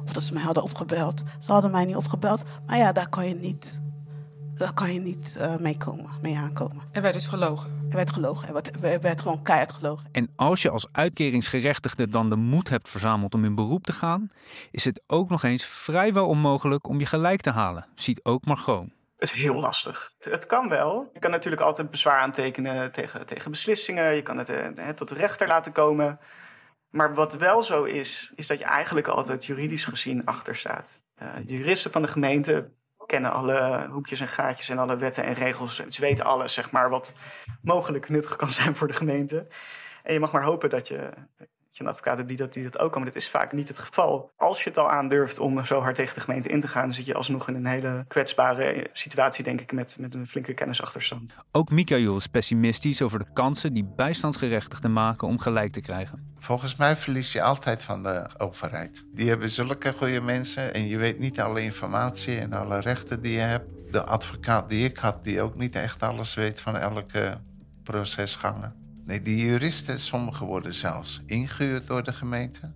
Of 0.05 0.12
dat 0.12 0.23
ze 0.23 0.32
mij 0.32 0.43
hadden 0.43 0.62
opgebeld. 0.62 1.23
Ze 1.38 1.52
hadden 1.52 1.70
mij 1.70 1.84
niet 1.84 1.96
opgebeld. 1.96 2.43
Maar 2.67 2.76
ja, 2.78 2.93
daar 2.93 3.08
kan 3.08 3.28
je 3.28 3.34
niet, 3.34 3.81
daar 4.55 4.73
kan 4.73 4.93
je 4.93 5.00
niet 5.00 5.37
uh, 5.40 5.56
mee, 5.56 5.76
komen, 5.76 6.11
mee 6.23 6.37
aankomen. 6.37 6.82
Er 6.90 7.02
werd 7.02 7.14
dus 7.14 7.26
gelogen? 7.26 7.70
Er 7.88 7.96
werd 7.96 8.11
gelogen. 8.11 8.49
Er 8.49 8.55
werd, 8.55 8.84
er 8.84 9.00
werd 9.00 9.20
gewoon 9.20 9.42
keihard 9.42 9.73
gelogen. 9.73 10.09
En 10.12 10.28
als 10.37 10.62
je 10.62 10.71
als 10.71 10.87
uitkeringsgerechtigde 10.92 12.09
dan 12.09 12.30
de 12.30 12.37
moed 12.37 12.68
hebt 12.68 12.88
verzameld 12.88 13.35
om 13.35 13.45
in 13.45 13.54
beroep 13.54 13.85
te 13.85 13.92
gaan... 13.92 14.30
is 14.71 14.85
het 14.85 15.00
ook 15.06 15.28
nog 15.28 15.42
eens 15.42 15.64
vrijwel 15.64 16.26
onmogelijk 16.26 16.88
om 16.88 17.00
je 17.00 17.06
gelijk 17.06 17.40
te 17.40 17.50
halen. 17.50 17.87
Ziet 17.95 18.25
ook 18.25 18.45
Margot. 18.45 18.96
Het 19.16 19.35
is 19.35 19.42
heel 19.42 19.54
lastig. 19.54 20.12
Het 20.18 20.46
kan 20.46 20.68
wel. 20.68 21.11
Je 21.12 21.18
kan 21.18 21.30
natuurlijk 21.30 21.62
altijd 21.62 21.90
bezwaar 21.90 22.20
aantekenen 22.20 22.92
tegen, 22.92 23.26
tegen 23.26 23.50
beslissingen. 23.50 24.14
Je 24.14 24.23
kan 24.23 24.38
het 24.38 24.49
eh, 24.49 24.88
tot 24.88 25.08
de 25.08 25.14
rechter 25.14 25.49
laten 25.49 25.73
komen. 25.73 26.20
Maar 26.90 27.14
wat 27.14 27.37
wel 27.37 27.62
zo 27.62 27.85
is, 27.85 28.32
is 28.35 28.46
dat 28.46 28.58
je 28.58 28.64
eigenlijk 28.64 29.06
altijd 29.06 29.44
juridisch 29.44 29.85
gezien 29.85 30.25
achter 30.25 30.56
staat. 30.56 31.02
De 31.46 31.56
juristen 31.56 31.90
van 31.90 32.02
de 32.02 32.08
gemeente 32.08 32.70
kennen 33.06 33.32
alle 33.32 33.88
hoekjes 33.90 34.20
en 34.20 34.28
gaatjes 34.28 34.68
en 34.68 34.78
alle 34.78 34.96
wetten 34.96 35.25
en 35.25 35.35
regels. 35.35 35.82
Ze 35.88 36.00
weten 36.00 36.25
alles, 36.25 36.52
zeg 36.52 36.70
maar, 36.70 36.90
wat 36.90 37.14
mogelijk 37.62 38.08
nuttig 38.08 38.37
kan 38.37 38.52
zijn 38.52 38.76
voor 38.76 38.87
de 38.87 38.94
gemeente. 38.94 39.46
En 40.02 40.12
je 40.12 40.20
mag 40.20 40.32
maar 40.32 40.42
hopen 40.42 40.70
dat 40.70 40.88
je 40.88 41.11
je 41.76 41.85
een 41.85 41.90
advocaat 41.90 42.16
hebt 42.16 42.28
die 42.28 42.37
dat, 42.37 42.52
die 42.52 42.62
dat 42.62 42.78
ook 42.78 42.92
kan. 42.92 43.02
Maar 43.02 43.12
dat 43.12 43.23
is 43.23 43.28
vaak 43.28 43.52
niet 43.52 43.68
het 43.68 43.78
geval. 43.78 44.33
Als 44.37 44.62
je 44.62 44.68
het 44.68 44.78
al 44.78 44.90
aandurft 44.90 45.38
om 45.38 45.64
zo 45.64 45.80
hard 45.80 45.95
tegen 45.95 46.14
de 46.14 46.21
gemeente 46.21 46.49
in 46.49 46.61
te 46.61 46.68
gaan, 46.68 46.83
dan 46.83 46.92
zit 46.92 47.06
je 47.06 47.14
alsnog 47.14 47.49
in 47.49 47.54
een 47.54 47.66
hele 47.66 48.04
kwetsbare 48.09 48.87
situatie, 48.92 49.45
denk 49.45 49.61
ik, 49.61 49.73
met, 49.73 49.97
met 50.00 50.14
een 50.14 50.26
flinke 50.26 50.54
kennisachterstand. 50.54 51.35
Ook 51.52 51.71
Mikael 51.71 52.16
is 52.16 52.26
pessimistisch 52.26 53.02
over 53.02 53.18
de 53.18 53.33
kansen 53.33 53.73
die 53.73 53.85
bijstandsgerechtigden 53.97 54.92
maken 54.92 55.28
om 55.28 55.38
gelijk 55.38 55.73
te 55.73 55.80
krijgen. 55.80 56.35
Volgens 56.38 56.76
mij 56.76 56.97
verlies 56.97 57.33
je 57.33 57.42
altijd 57.42 57.83
van 57.83 58.02
de 58.02 58.26
overheid. 58.38 59.04
Die 59.12 59.28
hebben 59.28 59.50
zulke 59.50 59.92
goede 59.97 60.21
mensen 60.21 60.75
en 60.75 60.87
je 60.87 60.97
weet 60.97 61.18
niet 61.18 61.40
alle 61.40 61.62
informatie 61.62 62.38
en 62.38 62.52
alle 62.52 62.80
rechten 62.80 63.23
die 63.23 63.33
je 63.33 63.38
hebt. 63.38 63.92
De 63.92 64.02
advocaat 64.02 64.68
die 64.68 64.85
ik 64.85 64.97
had, 64.97 65.25
die 65.25 65.42
ook 65.42 65.56
niet 65.56 65.75
echt 65.75 66.02
alles 66.02 66.35
weet 66.35 66.61
van 66.61 66.76
elke 66.76 67.38
procesgangen. 67.83 68.86
Nee, 69.06 69.22
die 69.22 69.46
juristen, 69.46 69.98
sommigen 69.98 70.46
worden 70.46 70.75
zelfs 70.75 71.22
ingehuurd 71.26 71.86
door 71.86 72.02
de 72.02 72.12
gemeente. 72.12 72.72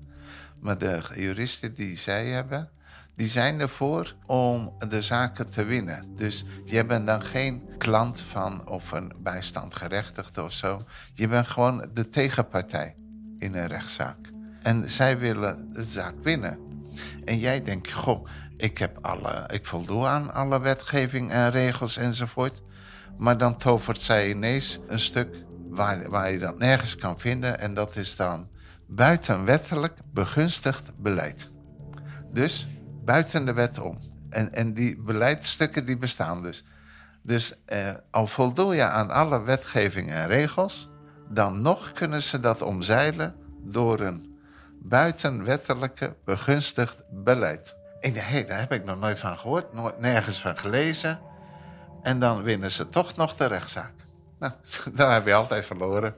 Maar 0.60 0.78
de 0.78 1.02
juristen 1.14 1.74
die 1.74 1.96
zij 1.96 2.26
hebben, 2.26 2.70
die 3.14 3.26
zijn 3.26 3.60
ervoor 3.60 4.14
om 4.26 4.74
de 4.88 5.02
zaken 5.02 5.50
te 5.50 5.64
winnen. 5.64 6.16
Dus 6.16 6.44
je 6.64 6.86
bent 6.86 7.06
dan 7.06 7.22
geen 7.22 7.62
klant 7.78 8.20
van 8.20 8.68
of 8.68 8.92
een 8.92 9.12
bijstandgerechtigde 9.18 10.42
of 10.42 10.52
zo. 10.52 10.84
Je 11.14 11.28
bent 11.28 11.48
gewoon 11.48 11.88
de 11.94 12.08
tegenpartij 12.08 12.94
in 13.38 13.54
een 13.54 13.66
rechtszaak. 13.66 14.30
En 14.62 14.90
zij 14.90 15.18
willen 15.18 15.72
de 15.72 15.84
zaak 15.84 16.14
winnen. 16.22 16.58
En 17.24 17.38
jij 17.38 17.62
denkt, 17.62 17.92
goh, 17.92 18.26
ik, 18.56 18.78
heb 18.78 18.98
alle, 19.00 19.48
ik 19.52 19.66
voldoe 19.66 20.06
aan 20.06 20.34
alle 20.34 20.60
wetgeving 20.60 21.30
en 21.30 21.50
regels 21.50 21.96
enzovoort. 21.96 22.62
Maar 23.18 23.38
dan 23.38 23.56
tovert 23.56 24.00
zij 24.00 24.30
ineens 24.30 24.78
een 24.86 25.00
stuk 25.00 25.48
waar, 25.70 26.10
waar 26.10 26.32
je 26.32 26.38
dat 26.38 26.58
nergens 26.58 26.96
kan 26.96 27.18
vinden. 27.18 27.58
En 27.58 27.74
dat 27.74 27.96
is 27.96 28.16
dan 28.16 28.48
buitenwettelijk 28.86 29.94
begunstigd 30.12 30.90
beleid. 30.96 31.48
Dus 32.32 32.68
buiten 33.04 33.44
de 33.44 33.52
wet 33.52 33.78
om. 33.78 33.98
En, 34.30 34.52
en 34.52 34.74
die 34.74 35.02
beleidsstukken 35.02 35.86
die 35.86 35.98
bestaan 35.98 36.42
dus. 36.42 36.64
Dus 37.22 37.54
eh, 37.64 37.90
al 38.10 38.26
voldoe 38.26 38.74
je 38.74 38.84
aan 38.84 39.10
alle 39.10 39.42
wetgeving 39.42 40.10
en 40.10 40.26
regels, 40.26 40.90
dan 41.28 41.62
nog 41.62 41.92
kunnen 41.92 42.22
ze 42.22 42.40
dat 42.40 42.62
omzeilen 42.62 43.34
door 43.62 44.00
een 44.00 44.38
buitenwettelijke 44.82 46.16
begunstigd 46.24 47.02
beleid. 47.10 47.76
Dacht, 48.00 48.28
hé, 48.28 48.44
daar 48.44 48.58
heb 48.58 48.72
ik 48.72 48.84
nog 48.84 48.98
nooit 48.98 49.18
van 49.18 49.38
gehoord, 49.38 49.72
nooit, 49.72 49.98
nergens 49.98 50.40
van 50.40 50.56
gelezen. 50.56 51.20
En 52.02 52.20
dan 52.20 52.42
winnen 52.42 52.70
ze 52.70 52.88
toch 52.88 53.16
nog 53.16 53.36
de 53.36 53.46
rechtszaak. 53.46 53.99
Nou, 54.40 54.52
dan 54.94 55.10
heb 55.10 55.26
je 55.26 55.34
altijd 55.34 55.64
verloren. 55.64 56.14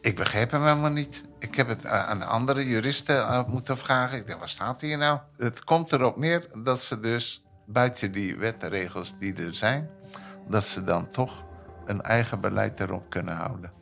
Ik 0.00 0.16
begreep 0.16 0.50
hem 0.50 0.62
helemaal 0.62 0.90
niet. 0.90 1.24
Ik 1.38 1.54
heb 1.54 1.68
het 1.68 1.86
aan 1.86 2.22
andere 2.22 2.66
juristen 2.66 3.16
eh, 3.16 3.46
moeten 3.46 3.78
vragen. 3.78 4.18
Ik 4.18 4.26
dacht, 4.26 4.38
wat 4.38 4.48
staat 4.48 4.80
hier 4.80 4.98
nou? 4.98 5.18
Het 5.36 5.64
komt 5.64 5.92
erop 5.92 6.16
neer 6.16 6.46
dat 6.62 6.80
ze 6.80 7.00
dus 7.00 7.44
buiten 7.66 8.12
die 8.12 8.36
wetregels 8.36 9.18
die 9.18 9.34
er 9.34 9.54
zijn, 9.54 9.90
dat 10.48 10.64
ze 10.64 10.84
dan 10.84 11.08
toch 11.08 11.44
een 11.84 12.00
eigen 12.00 12.40
beleid 12.40 12.80
erop 12.80 13.10
kunnen 13.10 13.36
houden. 13.36 13.72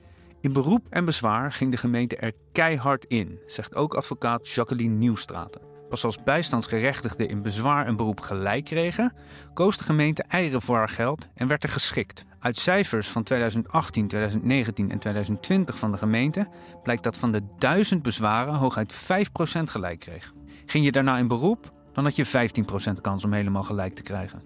In 0.40 0.52
beroep 0.52 0.86
en 0.90 1.04
bezwaar 1.04 1.52
ging 1.52 1.70
de 1.70 1.76
gemeente 1.76 2.16
er 2.16 2.32
keihard 2.52 3.04
in, 3.04 3.38
zegt 3.46 3.74
ook 3.74 3.94
advocaat 3.94 4.48
Jacqueline 4.48 4.94
Nieuwstraten. 4.94 5.60
Pas 5.88 6.04
als 6.04 6.22
bijstandsgerechtigden 6.22 7.28
in 7.28 7.42
bezwaar 7.42 7.86
en 7.86 7.96
beroep 7.96 8.20
gelijk 8.20 8.64
kregen, 8.64 9.14
koos 9.54 9.78
de 9.78 9.84
gemeente 9.84 10.22
eieren 10.28 10.62
voor 10.62 10.76
haar 10.76 10.88
geld 10.88 11.28
en 11.34 11.46
werd 11.46 11.62
er 11.62 11.68
geschikt. 11.68 12.24
Uit 12.42 12.56
cijfers 12.56 13.08
van 13.08 13.22
2018, 13.22 14.08
2019 14.08 14.90
en 14.90 14.98
2020 14.98 15.78
van 15.78 15.92
de 15.92 15.98
gemeente 15.98 16.48
blijkt 16.82 17.02
dat 17.02 17.18
van 17.18 17.32
de 17.32 17.40
1000 17.58 18.02
bezwaren 18.02 18.54
hooguit 18.54 18.94
5% 18.94 19.62
gelijk 19.62 19.98
kreeg. 19.98 20.32
Ging 20.66 20.84
je 20.84 20.92
daarna 20.92 21.18
in 21.18 21.28
beroep, 21.28 21.72
dan 21.92 22.04
had 22.04 22.16
je 22.16 22.26
15% 22.26 23.00
kans 23.00 23.24
om 23.24 23.32
helemaal 23.32 23.62
gelijk 23.62 23.94
te 23.94 24.02
krijgen. 24.02 24.42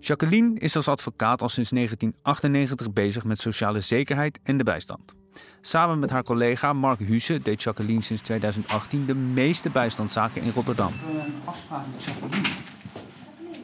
Jacqueline 0.00 0.58
is 0.58 0.76
als 0.76 0.88
advocaat 0.88 1.42
al 1.42 1.48
sinds 1.48 1.70
1998 1.70 2.92
bezig 2.92 3.24
met 3.24 3.38
sociale 3.38 3.80
zekerheid 3.80 4.38
en 4.42 4.56
de 4.58 4.64
bijstand. 4.64 5.14
Samen 5.60 5.98
met 5.98 6.10
haar 6.10 6.22
collega 6.22 6.72
Mark 6.72 7.00
Huse 7.00 7.40
deed 7.42 7.62
Jacqueline 7.62 8.00
sinds 8.00 8.22
2018 8.22 9.06
de 9.06 9.14
meeste 9.14 9.70
bijstandszaken 9.70 10.42
in 10.42 10.50
Rotterdam. 10.54 10.92
Een 10.92 11.34
afspraak 11.44 11.84
met 11.94 12.04
Jacqueline. 12.04 12.48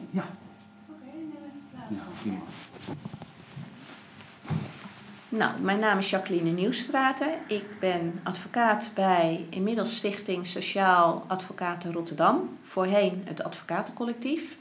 Ja. 0.09 0.25
Ja, 1.89 2.07
prima. 2.21 2.37
Nou, 5.37 5.61
mijn 5.61 5.79
naam 5.79 5.97
is 5.97 6.09
Jacqueline 6.09 6.49
Nieuwstraten. 6.49 7.33
Ik 7.47 7.79
ben 7.79 8.19
advocaat 8.23 8.89
bij 8.93 9.45
inmiddels 9.49 9.95
Stichting 9.95 10.47
Sociaal 10.47 11.25
Advocaten 11.27 11.93
Rotterdam. 11.93 12.57
Voorheen 12.61 13.21
het 13.25 13.43
Advocatencollectief. 13.43 14.57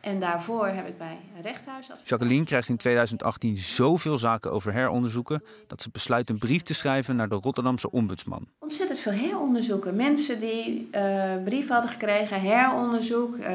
En 0.00 0.20
daarvoor 0.20 0.66
heb 0.66 0.88
ik 0.88 0.98
bij 0.98 1.18
een 1.36 1.42
rechthuis... 1.42 1.90
Jacqueline 2.04 2.44
krijgt 2.44 2.68
in 2.68 2.76
2018 2.76 3.56
zoveel 3.56 4.18
zaken 4.18 4.52
over 4.52 4.72
heronderzoeken 4.72 5.42
dat 5.66 5.82
ze 5.82 5.90
besluit 5.92 6.30
een 6.30 6.38
brief 6.38 6.62
te 6.62 6.74
schrijven 6.74 7.16
naar 7.16 7.28
de 7.28 7.34
Rotterdamse 7.34 7.90
ombudsman. 7.90 8.46
Ontzettend 8.58 8.98
veel 8.98 9.12
heronderzoeken. 9.12 9.96
Mensen 9.96 10.40
die 10.40 10.88
uh, 10.92 11.42
brieven 11.44 11.72
hadden 11.72 11.90
gekregen, 11.90 12.40
heronderzoek. 12.40 13.36
Uh, 13.36 13.54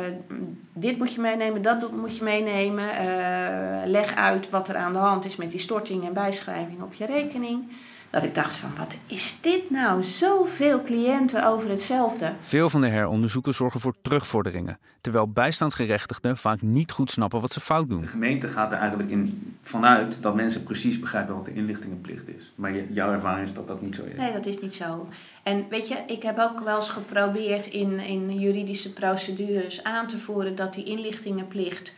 dit 0.74 0.98
moet 0.98 1.14
je 1.14 1.22
meenemen, 1.22 1.62
dat 1.62 1.92
moet 1.92 2.18
je 2.18 2.24
meenemen. 2.24 2.86
Uh, 2.86 3.82
leg 3.86 4.16
uit 4.16 4.50
wat 4.50 4.68
er 4.68 4.76
aan 4.76 4.94
de 4.94 5.00
hand 5.00 5.26
is 5.26 5.36
met 5.36 5.52
die 5.52 5.60
storting 5.60 6.06
en 6.06 6.14
bijschrijving 6.14 6.82
op 6.82 6.94
je 6.94 7.06
rekening. 7.06 7.72
Dat 8.14 8.24
ik 8.24 8.36
dacht 8.36 8.56
van, 8.56 8.72
wat 8.78 8.98
is 9.08 9.38
dit 9.42 9.70
nou? 9.70 10.04
Zoveel 10.04 10.84
cliënten 10.84 11.48
over 11.48 11.70
hetzelfde. 11.70 12.34
Veel 12.40 12.70
van 12.70 12.82
de 12.82 12.88
heronderzoeken 12.88 13.54
zorgen 13.54 13.80
voor 13.80 13.96
terugvorderingen. 14.02 14.78
Terwijl 15.02 15.28
bijstandsgerechtigden 15.28 16.38
vaak 16.38 16.62
niet 16.62 16.92
goed 16.92 17.12
snappen 17.12 17.42
wat 17.42 17.52
ze 17.52 17.60
fout 17.60 17.90
doen. 17.90 18.02
De 18.02 18.08
gemeente 18.08 18.48
gaat 18.48 18.72
er 18.72 18.78
eigenlijk 18.78 19.12
in, 19.12 19.56
vanuit 19.62 20.18
dat 20.22 20.36
mensen 20.36 20.64
precies 20.64 21.00
begrijpen 21.00 21.36
wat 21.36 21.46
de 21.46 21.54
inlichtingenplicht 21.54 22.28
is. 22.28 22.52
Maar 22.56 22.92
jouw 22.92 23.12
ervaring 23.12 23.48
is 23.48 23.54
dat 23.54 23.68
dat 23.68 23.82
niet 23.82 23.96
zo 23.96 24.04
is. 24.04 24.18
Nee, 24.18 24.34
dat 24.34 24.46
is 24.46 24.62
niet 24.62 24.74
zo. 24.74 25.08
En 25.44 25.66
weet 25.70 25.88
je, 25.88 25.98
ik 26.08 26.24
heb 26.24 26.40
ook 26.40 26.60
wel 26.60 26.76
eens 26.76 26.90
geprobeerd 26.90 27.66
in, 27.66 28.00
in 28.00 28.40
juridische 28.40 28.94
procedures 28.94 29.84
aan 29.84 30.08
te 30.08 30.18
voeren 30.18 30.56
dat 30.56 30.74
die 30.74 30.86
inlichtingenplicht 30.86 31.94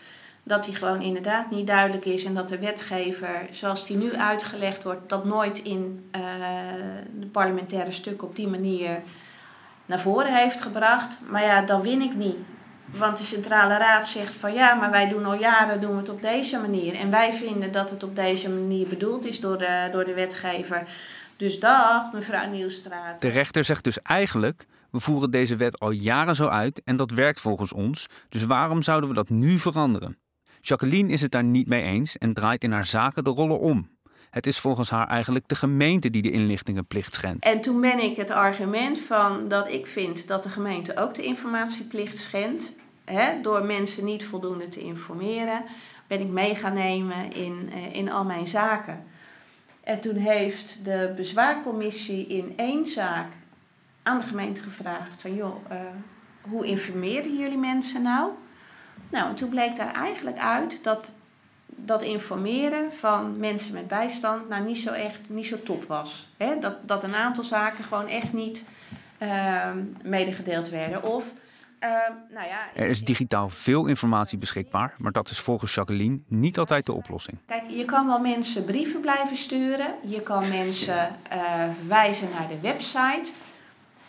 dat 0.48 0.64
die 0.64 0.76
gewoon 0.76 1.02
inderdaad 1.02 1.52
niet 1.52 1.68
duidelijk 1.68 2.06
is 2.06 2.26
en 2.26 2.34
dat 2.34 2.50
de 2.50 2.60
wetgever, 2.60 3.48
zoals 3.52 3.88
die 3.88 3.98
nu 3.98 4.16
uitgelegd 4.16 4.84
wordt, 4.84 5.10
dat 5.10 5.26
nooit 5.26 5.60
in 5.60 6.10
uh, 6.16 6.22
de 7.20 7.26
parlementaire 7.26 7.92
stukken 7.92 8.28
op 8.28 8.36
die 8.36 8.48
manier 8.48 9.00
naar 9.86 10.00
voren 10.00 10.36
heeft 10.36 10.62
gebracht. 10.62 11.18
Maar 11.30 11.44
ja, 11.44 11.62
dan 11.62 11.82
win 11.82 12.02
ik 12.02 12.16
niet. 12.16 12.38
Want 12.86 13.18
de 13.18 13.24
Centrale 13.24 13.78
Raad 13.78 14.08
zegt 14.08 14.34
van 14.34 14.54
ja, 14.54 14.74
maar 14.74 14.92
wij 14.92 15.08
doen 15.08 15.26
al 15.26 15.40
jaren 15.40 15.82
doen 15.82 15.92
we 15.92 15.98
het 15.98 16.10
op 16.10 16.22
deze 16.22 16.60
manier. 16.60 16.96
En 16.96 17.12
wij 17.12 17.34
vinden 17.34 17.72
dat 17.72 17.90
het 17.90 18.04
op 18.04 18.16
deze 18.16 18.50
manier 18.50 18.88
bedoeld 18.88 19.26
is 19.26 19.40
door 19.40 19.58
de, 19.58 19.90
door 19.92 20.06
de 20.06 20.14
wetgever. 20.14 20.88
Dus 21.38 21.60
dag, 21.60 22.12
mevrouw 22.14 22.50
Nieuwstraat. 22.50 23.22
De 23.22 23.28
rechter 23.28 23.64
zegt 23.64 23.84
dus 23.84 24.02
eigenlijk: 24.02 24.66
we 24.92 25.00
voeren 25.00 25.32
deze 25.32 25.56
wet 25.56 25.80
al 25.80 25.92
jaren 25.92 26.36
zo 26.36 26.48
uit 26.48 26.82
en 26.84 26.98
dat 26.98 27.12
werkt 27.12 27.40
volgens 27.40 27.74
ons. 27.74 28.08
Dus 28.30 28.46
waarom 28.46 28.82
zouden 28.82 29.10
we 29.10 29.16
dat 29.16 29.30
nu 29.30 29.58
veranderen? 29.58 30.18
Jacqueline 30.68 31.12
is 31.12 31.22
het 31.22 31.32
daar 31.32 31.44
niet 31.44 31.68
mee 31.68 31.82
eens 31.82 32.18
en 32.18 32.34
draait 32.34 32.64
in 32.64 32.72
haar 32.72 32.86
zaken 32.86 33.24
de 33.24 33.30
rollen 33.30 33.60
om. 33.60 33.90
Het 34.30 34.48
is 34.48 34.60
volgens 34.60 34.90
haar 34.90 35.08
eigenlijk 35.08 35.48
de 35.48 35.56
gemeente 35.56 36.10
die 36.10 36.22
de 36.22 36.32
inlichtingenplicht 36.32 37.14
schendt. 37.14 37.46
En 37.46 37.62
toen 37.62 37.82
ben 37.82 38.00
ik 38.00 38.18
het 38.18 38.32
argument 38.32 39.00
van 39.00 39.48
dat 39.48 39.68
ik 39.68 39.88
vind 39.88 40.28
dat 40.28 40.44
de 40.44 40.50
gemeente 40.50 40.98
ook 40.98 41.14
de 41.14 41.24
informatieplicht 41.24 42.18
schendt, 42.18 42.72
hè, 43.04 43.42
door 43.42 43.66
mensen 43.66 44.06
niet 44.06 44.26
voldoende 44.26 44.70
te 44.70 44.80
informeren, 44.80 45.64
ben 46.08 46.22
ik 46.22 46.30
mee 46.30 46.56
gaan 46.56 46.74
nemen 46.74 47.34
in, 47.34 47.70
eh, 47.74 47.96
in 47.96 48.12
al 48.12 48.24
mijn 48.24 48.48
zaken. 48.48 49.04
En 49.84 50.02
toen 50.02 50.16
heeft 50.16 50.86
de 50.86 51.14
bezwaarcommissie 51.16 52.28
in 52.28 52.54
één 52.56 52.88
zaak 52.88 53.28
aan 54.04 54.20
de 54.20 54.26
gemeente 54.26 54.62
gevraagd 54.62 55.22
van 55.22 55.36
joh, 55.36 55.56
uh, 55.72 55.78
hoe 56.42 56.66
informeren 56.66 57.38
jullie 57.38 57.58
mensen 57.58 58.02
nou? 58.02 58.32
Nou, 59.10 59.30
en 59.30 59.36
toen 59.36 59.50
bleek 59.50 59.76
daar 59.76 59.94
eigenlijk 59.94 60.38
uit 60.38 60.84
dat 60.84 61.12
dat 61.76 62.02
informeren 62.02 62.94
van 62.94 63.40
mensen 63.40 63.74
met 63.74 63.88
bijstand 63.88 64.50
nou 64.50 64.66
niet 64.66 64.78
zo 64.78 64.92
echt 64.92 65.20
niet 65.28 65.46
zo 65.46 65.64
top 65.64 65.84
was. 65.88 66.30
Dat, 66.62 66.88
dat 66.88 67.04
een 67.04 67.16
aantal 67.16 67.44
zaken 67.44 67.84
gewoon 67.84 68.08
echt 68.08 68.34
niet 68.34 68.64
uh, 69.20 69.70
medegedeeld 70.04 70.70
werden. 70.70 71.04
Of, 71.04 71.34
uh, 71.80 71.90
nou 72.34 72.48
ja, 72.48 72.60
er 72.76 72.88
is 72.88 73.04
digitaal 73.04 73.50
veel 73.50 73.86
informatie 73.86 74.38
beschikbaar, 74.38 74.96
maar 74.98 75.12
dat 75.12 75.30
is 75.30 75.40
volgens 75.40 75.74
Jacqueline 75.76 76.20
niet 76.28 76.58
altijd 76.58 76.86
de 76.86 76.94
oplossing. 76.94 77.38
Kijk, 77.46 77.64
je 77.68 77.86
kan 77.86 78.08
wel 78.08 78.20
mensen 78.20 78.66
brieven 78.66 79.02
blijven 79.02 79.38
sturen, 79.38 79.96
je 80.04 80.22
kan 80.22 80.50
mensen 80.50 81.16
uh, 81.34 81.64
verwijzen 81.80 82.30
naar 82.30 82.48
de 82.48 82.60
website. 82.62 83.32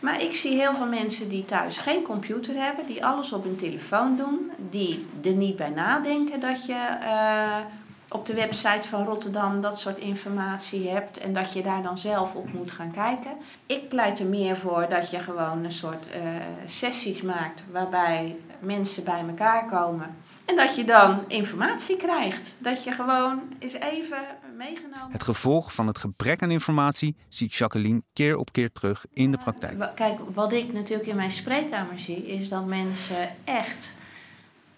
Maar 0.01 0.23
ik 0.23 0.35
zie 0.35 0.59
heel 0.59 0.75
veel 0.75 0.87
mensen 0.87 1.29
die 1.29 1.45
thuis 1.45 1.79
geen 1.79 2.03
computer 2.03 2.55
hebben, 2.55 2.87
die 2.87 3.05
alles 3.05 3.33
op 3.33 3.45
hun 3.45 3.57
telefoon 3.57 4.17
doen, 4.17 4.51
die 4.71 5.07
er 5.25 5.33
niet 5.33 5.57
bij 5.57 5.71
nadenken 5.71 6.39
dat 6.39 6.67
je 6.67 6.99
uh, 7.03 7.57
op 8.09 8.27
de 8.27 8.35
website 8.35 8.89
van 8.89 9.05
Rotterdam 9.05 9.61
dat 9.61 9.79
soort 9.79 9.99
informatie 9.99 10.89
hebt 10.89 11.19
en 11.19 11.35
dat 11.35 11.53
je 11.53 11.63
daar 11.63 11.83
dan 11.83 11.99
zelf 11.99 12.35
op 12.35 12.53
moet 12.53 12.71
gaan 12.71 12.93
kijken. 12.93 13.31
Ik 13.67 13.89
pleit 13.89 14.19
er 14.19 14.27
meer 14.27 14.57
voor 14.57 14.87
dat 14.89 15.11
je 15.11 15.19
gewoon 15.19 15.65
een 15.65 15.73
soort 15.73 16.07
uh, 16.07 16.29
sessies 16.67 17.23
maakt 17.23 17.65
waarbij 17.73 18.37
mensen 18.59 19.05
bij 19.05 19.25
elkaar 19.29 19.67
komen. 19.67 20.17
En 20.45 20.57
dat 20.57 20.77
je 20.77 20.85
dan 20.85 21.25
informatie 21.27 21.97
krijgt. 21.97 22.55
Dat 22.59 22.85
je 22.85 22.93
gewoon 22.93 23.41
eens 23.59 23.73
even 23.73 24.19
meegenomen. 24.57 25.13
Het 25.13 25.23
gevolg 25.23 25.75
van 25.75 25.87
het 25.87 25.99
gebrek 25.99 26.43
aan 26.43 26.51
informatie 26.51 27.17
ziet 27.29 27.55
Jacqueline 27.55 28.03
keer 28.13 28.37
op 28.37 28.53
keer 28.53 28.73
terug 28.73 29.05
in 29.13 29.31
de 29.31 29.39
praktijk. 29.39 29.95
Kijk, 29.95 30.19
wat 30.35 30.53
ik 30.53 30.73
natuurlijk 30.73 31.09
in 31.09 31.17
mijn 31.17 31.31
spreekkamer 31.31 31.99
zie, 31.99 32.27
is 32.27 32.49
dat 32.49 32.67
mensen 32.67 33.29
echt. 33.45 33.93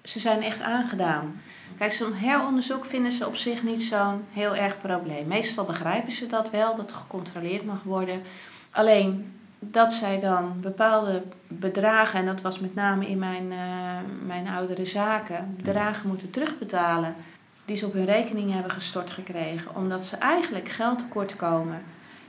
Ze 0.02 0.18
zijn 0.18 0.42
echt 0.42 0.60
aangedaan. 0.60 1.40
Kijk, 1.78 1.92
zo'n 1.92 2.14
heronderzoek 2.14 2.84
vinden 2.84 3.12
ze 3.12 3.26
op 3.26 3.36
zich 3.36 3.62
niet 3.62 3.82
zo'n 3.82 4.24
heel 4.32 4.56
erg 4.56 4.80
probleem. 4.80 5.26
Meestal 5.26 5.64
begrijpen 5.64 6.12
ze 6.12 6.26
dat 6.26 6.50
wel, 6.50 6.76
dat 6.76 6.90
er 6.90 6.96
gecontroleerd 6.96 7.64
mag 7.64 7.82
worden. 7.82 8.22
Alleen 8.70 9.32
dat 9.58 9.92
zij 9.92 10.20
dan 10.20 10.60
bepaalde 10.60 11.22
bedragen, 11.46 12.20
en 12.20 12.26
dat 12.26 12.40
was 12.40 12.60
met 12.60 12.74
name 12.74 13.08
in 13.08 13.18
mijn, 13.18 13.52
uh, 13.52 13.98
mijn 14.26 14.48
oudere 14.48 14.84
zaken, 14.84 15.54
bedragen 15.56 16.08
moeten 16.08 16.30
terugbetalen 16.30 17.14
die 17.68 17.76
ze 17.76 17.86
op 17.86 17.92
hun 17.92 18.04
rekening 18.04 18.52
hebben 18.52 18.70
gestort 18.70 19.10
gekregen, 19.10 19.76
omdat 19.76 20.04
ze 20.04 20.16
eigenlijk 20.16 20.68
geld 20.68 20.98
tekort 20.98 21.36
komen 21.36 21.82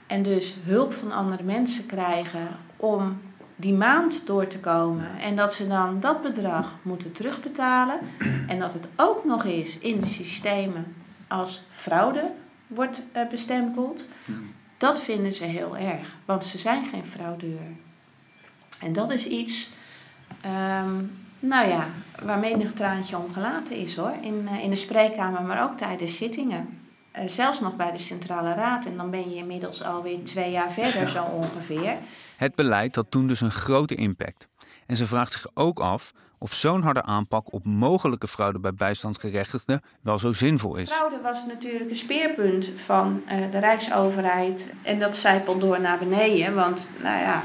en 0.07 0.23
dus 0.23 0.55
hulp 0.63 0.93
van 0.93 1.11
andere 1.11 1.43
mensen 1.43 1.85
krijgen 1.85 2.47
om 2.75 3.21
die 3.55 3.73
maand 3.73 4.25
door 4.25 4.47
te 4.47 4.59
komen. 4.59 5.19
En 5.19 5.35
dat 5.35 5.53
ze 5.53 5.67
dan 5.67 5.99
dat 5.99 6.21
bedrag 6.21 6.77
moeten 6.81 7.11
terugbetalen 7.11 7.99
en 8.47 8.59
dat 8.59 8.73
het 8.73 8.87
ook 8.95 9.25
nog 9.25 9.45
eens 9.45 9.77
in 9.77 9.99
de 9.99 10.05
systemen 10.05 10.95
als 11.27 11.63
fraude 11.69 12.31
wordt 12.67 13.01
eh, 13.11 13.29
bestempeld. 13.29 14.07
Dat 14.77 14.99
vinden 14.99 15.33
ze 15.33 15.43
heel 15.43 15.77
erg, 15.77 16.15
want 16.25 16.45
ze 16.45 16.57
zijn 16.57 16.85
geen 16.85 17.05
fraudeur. 17.05 17.71
En 18.81 18.93
dat 18.93 19.11
is 19.11 19.25
iets, 19.25 19.71
ehm, 20.41 20.95
nou 21.39 21.67
ja, 21.67 21.87
waar 22.23 22.39
menig 22.39 22.73
traantje 22.73 23.17
om 23.17 23.33
gelaten 23.33 23.75
is 23.75 23.95
hoor. 23.95 24.13
In, 24.21 24.47
eh, 24.47 24.63
in 24.63 24.69
de 24.69 24.75
spreekkamer, 24.75 25.41
maar 25.41 25.63
ook 25.63 25.77
tijdens 25.77 26.17
zittingen. 26.17 26.79
Eh, 27.11 27.27
zelfs 27.27 27.59
nog 27.59 27.75
bij 27.75 27.91
de 27.91 27.97
Centrale 27.97 28.53
Raad. 28.53 28.85
En 28.85 28.97
dan 28.97 29.09
ben 29.09 29.29
je 29.29 29.35
inmiddels 29.35 29.83
alweer 29.83 30.23
twee 30.23 30.51
jaar 30.51 30.71
verder 30.71 31.09
zo 31.09 31.23
ongeveer. 31.23 31.97
Het 32.37 32.55
beleid 32.55 32.95
had 32.95 33.05
toen 33.09 33.27
dus 33.27 33.41
een 33.41 33.51
grote 33.51 33.95
impact. 33.95 34.47
En 34.85 34.95
ze 34.95 35.05
vraagt 35.05 35.31
zich 35.31 35.47
ook 35.53 35.79
af 35.79 36.13
of 36.37 36.53
zo'n 36.53 36.81
harde 36.81 37.03
aanpak 37.03 37.53
op 37.53 37.65
mogelijke 37.65 38.27
fraude 38.27 38.59
bij 38.59 38.73
bijstandsgerechtigden 38.73 39.81
wel 40.01 40.19
zo 40.19 40.31
zinvol 40.33 40.75
is. 40.75 40.91
Fraude 40.91 41.21
was 41.21 41.45
natuurlijk 41.45 41.89
een 41.89 41.95
speerpunt 41.95 42.71
van 42.85 43.21
eh, 43.27 43.51
de 43.51 43.59
Rijksoverheid. 43.59 44.73
En 44.81 44.99
dat 44.99 45.15
zijpelt 45.15 45.61
door 45.61 45.81
naar 45.81 45.97
beneden. 45.97 46.55
Want 46.55 46.89
nou 47.01 47.19
ja, 47.19 47.43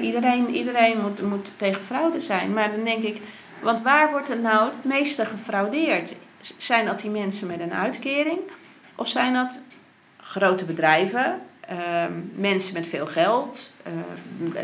iedereen, 0.00 0.54
iedereen 0.54 1.00
moet, 1.00 1.22
moet 1.22 1.52
tegen 1.56 1.82
fraude 1.82 2.20
zijn. 2.20 2.52
Maar 2.52 2.70
dan 2.70 2.84
denk 2.84 3.02
ik, 3.02 3.20
want 3.62 3.82
waar 3.82 4.10
wordt 4.10 4.30
er 4.30 4.40
nou 4.40 4.64
het 4.64 4.84
meeste 4.84 5.26
gefraudeerd? 5.26 6.16
Zijn 6.58 6.86
dat 6.86 7.00
die 7.00 7.10
mensen 7.10 7.46
met 7.46 7.60
een 7.60 7.74
uitkering? 7.74 8.38
Of 8.94 9.08
zijn 9.08 9.32
dat 9.32 9.62
grote 10.16 10.64
bedrijven, 10.64 11.40
ehm, 11.60 12.12
mensen 12.34 12.74
met 12.74 12.86
veel 12.86 13.06
geld? 13.06 13.72
Ehm, 13.82 14.56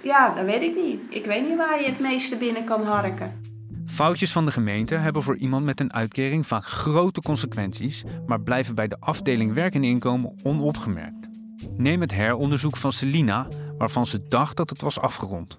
ja, 0.00 0.34
dat 0.34 0.44
weet 0.44 0.62
ik 0.62 0.76
niet. 0.76 1.00
Ik 1.08 1.26
weet 1.26 1.48
niet 1.48 1.56
waar 1.56 1.80
je 1.80 1.86
het 1.86 2.00
meeste 2.00 2.36
binnen 2.36 2.64
kan 2.64 2.84
harken. 2.84 3.46
Foutjes 3.86 4.32
van 4.32 4.46
de 4.46 4.52
gemeente 4.52 4.94
hebben 4.94 5.22
voor 5.22 5.36
iemand 5.36 5.64
met 5.64 5.80
een 5.80 5.92
uitkering 5.92 6.46
vaak 6.46 6.64
grote 6.64 7.20
consequenties, 7.20 8.04
maar 8.26 8.40
blijven 8.40 8.74
bij 8.74 8.88
de 8.88 8.96
afdeling 9.00 9.54
werk 9.54 9.74
en 9.74 9.84
inkomen 9.84 10.38
onopgemerkt. 10.42 11.28
Neem 11.76 12.00
het 12.00 12.14
heronderzoek 12.14 12.76
van 12.76 12.92
Selina, 12.92 13.48
waarvan 13.78 14.06
ze 14.06 14.28
dacht 14.28 14.56
dat 14.56 14.70
het 14.70 14.82
was 14.82 15.00
afgerond. 15.00 15.58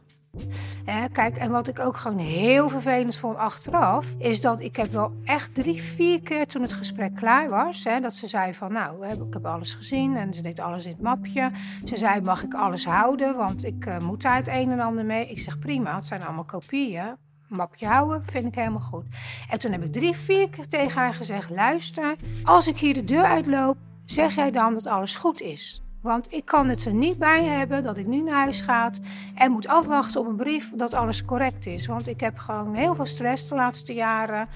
Hè, 0.85 1.09
kijk, 1.09 1.38
en 1.38 1.51
wat 1.51 1.67
ik 1.67 1.79
ook 1.79 1.97
gewoon 1.97 2.17
heel 2.17 2.69
vervelend 2.69 3.15
vond 3.15 3.38
achteraf, 3.38 4.15
is 4.17 4.41
dat 4.41 4.59
ik 4.59 4.75
heb 4.75 4.91
wel 4.91 5.11
echt 5.23 5.55
drie, 5.55 5.81
vier 5.81 6.21
keer 6.21 6.47
toen 6.47 6.61
het 6.61 6.73
gesprek 6.73 7.15
klaar 7.15 7.49
was, 7.49 7.83
hè, 7.83 7.99
dat 7.99 8.15
ze 8.15 8.27
zei 8.27 8.53
van, 8.53 8.73
nou, 8.73 9.05
ik 9.05 9.33
heb 9.33 9.45
alles 9.45 9.73
gezien 9.73 10.15
en 10.15 10.33
ze 10.33 10.41
deed 10.41 10.59
alles 10.59 10.85
in 10.85 10.91
het 10.91 11.01
mapje. 11.01 11.51
Ze 11.83 11.97
zei, 11.97 12.21
mag 12.21 12.43
ik 12.43 12.53
alles 12.53 12.85
houden, 12.85 13.35
want 13.35 13.65
ik 13.65 13.85
eh, 13.85 13.99
moet 13.99 14.21
daar 14.21 14.35
het 14.35 14.47
een 14.47 14.71
en 14.71 14.79
ander 14.79 15.05
mee. 15.05 15.27
Ik 15.27 15.39
zeg, 15.39 15.59
prima, 15.59 15.95
het 15.95 16.05
zijn 16.05 16.23
allemaal 16.23 16.43
kopieën. 16.43 17.15
Mapje 17.47 17.88
houden, 17.88 18.25
vind 18.25 18.45
ik 18.45 18.55
helemaal 18.55 18.81
goed. 18.81 19.05
En 19.49 19.59
toen 19.59 19.71
heb 19.71 19.83
ik 19.83 19.91
drie, 19.91 20.15
vier 20.15 20.49
keer 20.49 20.67
tegen 20.67 21.01
haar 21.01 21.13
gezegd, 21.13 21.49
luister, 21.49 22.15
als 22.43 22.67
ik 22.67 22.77
hier 22.77 22.93
de 22.93 23.03
deur 23.03 23.23
uitloop, 23.23 23.77
zeg 24.05 24.35
jij 24.35 24.51
dan 24.51 24.73
dat 24.73 24.88
alles 24.88 25.15
goed 25.15 25.41
is. 25.41 25.81
Want 26.01 26.32
ik 26.32 26.46
kan 26.46 26.70
het 26.70 26.86
er 26.86 26.94
niet 26.94 27.18
bij 27.18 27.44
hebben 27.44 27.84
dat 27.84 27.98
ik 27.98 28.08
nu 28.08 28.22
naar 28.22 28.36
huis 28.36 28.62
ga 28.62 28.91
en 29.36 29.51
moet 29.51 29.68
afwachten 29.68 30.20
op 30.20 30.27
een 30.27 30.36
brief 30.36 30.72
dat 30.75 30.94
alles 30.94 31.25
correct 31.25 31.65
is. 31.65 31.86
Want 31.88 32.08
ik 32.08 32.20
heb 32.20 32.38
gewoon 32.38 32.75
heel 32.75 32.96
veel 32.96 33.06
stress 33.06 33.48
de 33.48 33.56
laatste 33.56 33.94
jaren. 33.94 34.48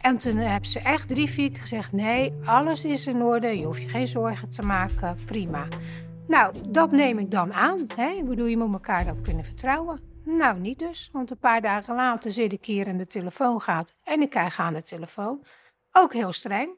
En 0.00 0.18
toen 0.18 0.36
heb 0.36 0.64
ze 0.64 0.80
echt 0.80 1.08
drie, 1.08 1.54
gezegd: 1.54 1.92
nee, 1.92 2.32
alles 2.44 2.84
is 2.84 3.06
in 3.06 3.22
orde. 3.22 3.58
Je 3.58 3.64
hoeft 3.64 3.82
je 3.82 3.88
geen 3.88 4.06
zorgen 4.06 4.48
te 4.48 4.62
maken. 4.62 5.18
Prima. 5.24 5.66
Nou, 6.26 6.54
dat 6.68 6.90
neem 6.90 7.18
ik 7.18 7.30
dan 7.30 7.52
aan. 7.52 7.86
Hè? 7.96 8.08
Ik 8.08 8.28
bedoel, 8.28 8.46
je 8.46 8.56
moet 8.56 8.72
elkaar 8.72 9.04
daarop 9.04 9.22
kunnen 9.22 9.44
vertrouwen. 9.44 10.00
Nou, 10.24 10.58
niet 10.58 10.78
dus. 10.78 11.08
Want 11.12 11.30
een 11.30 11.38
paar 11.38 11.60
dagen 11.60 11.94
later 11.94 12.30
zit 12.30 12.52
ik 12.52 12.64
hier 12.64 12.86
en 12.86 12.96
de 12.96 13.06
telefoon 13.06 13.60
gaat. 13.60 13.94
En 14.04 14.20
ik 14.20 14.30
krijg 14.30 14.60
aan 14.60 14.74
de 14.74 14.82
telefoon. 14.82 15.44
Ook 15.92 16.12
heel 16.12 16.32
streng. 16.32 16.70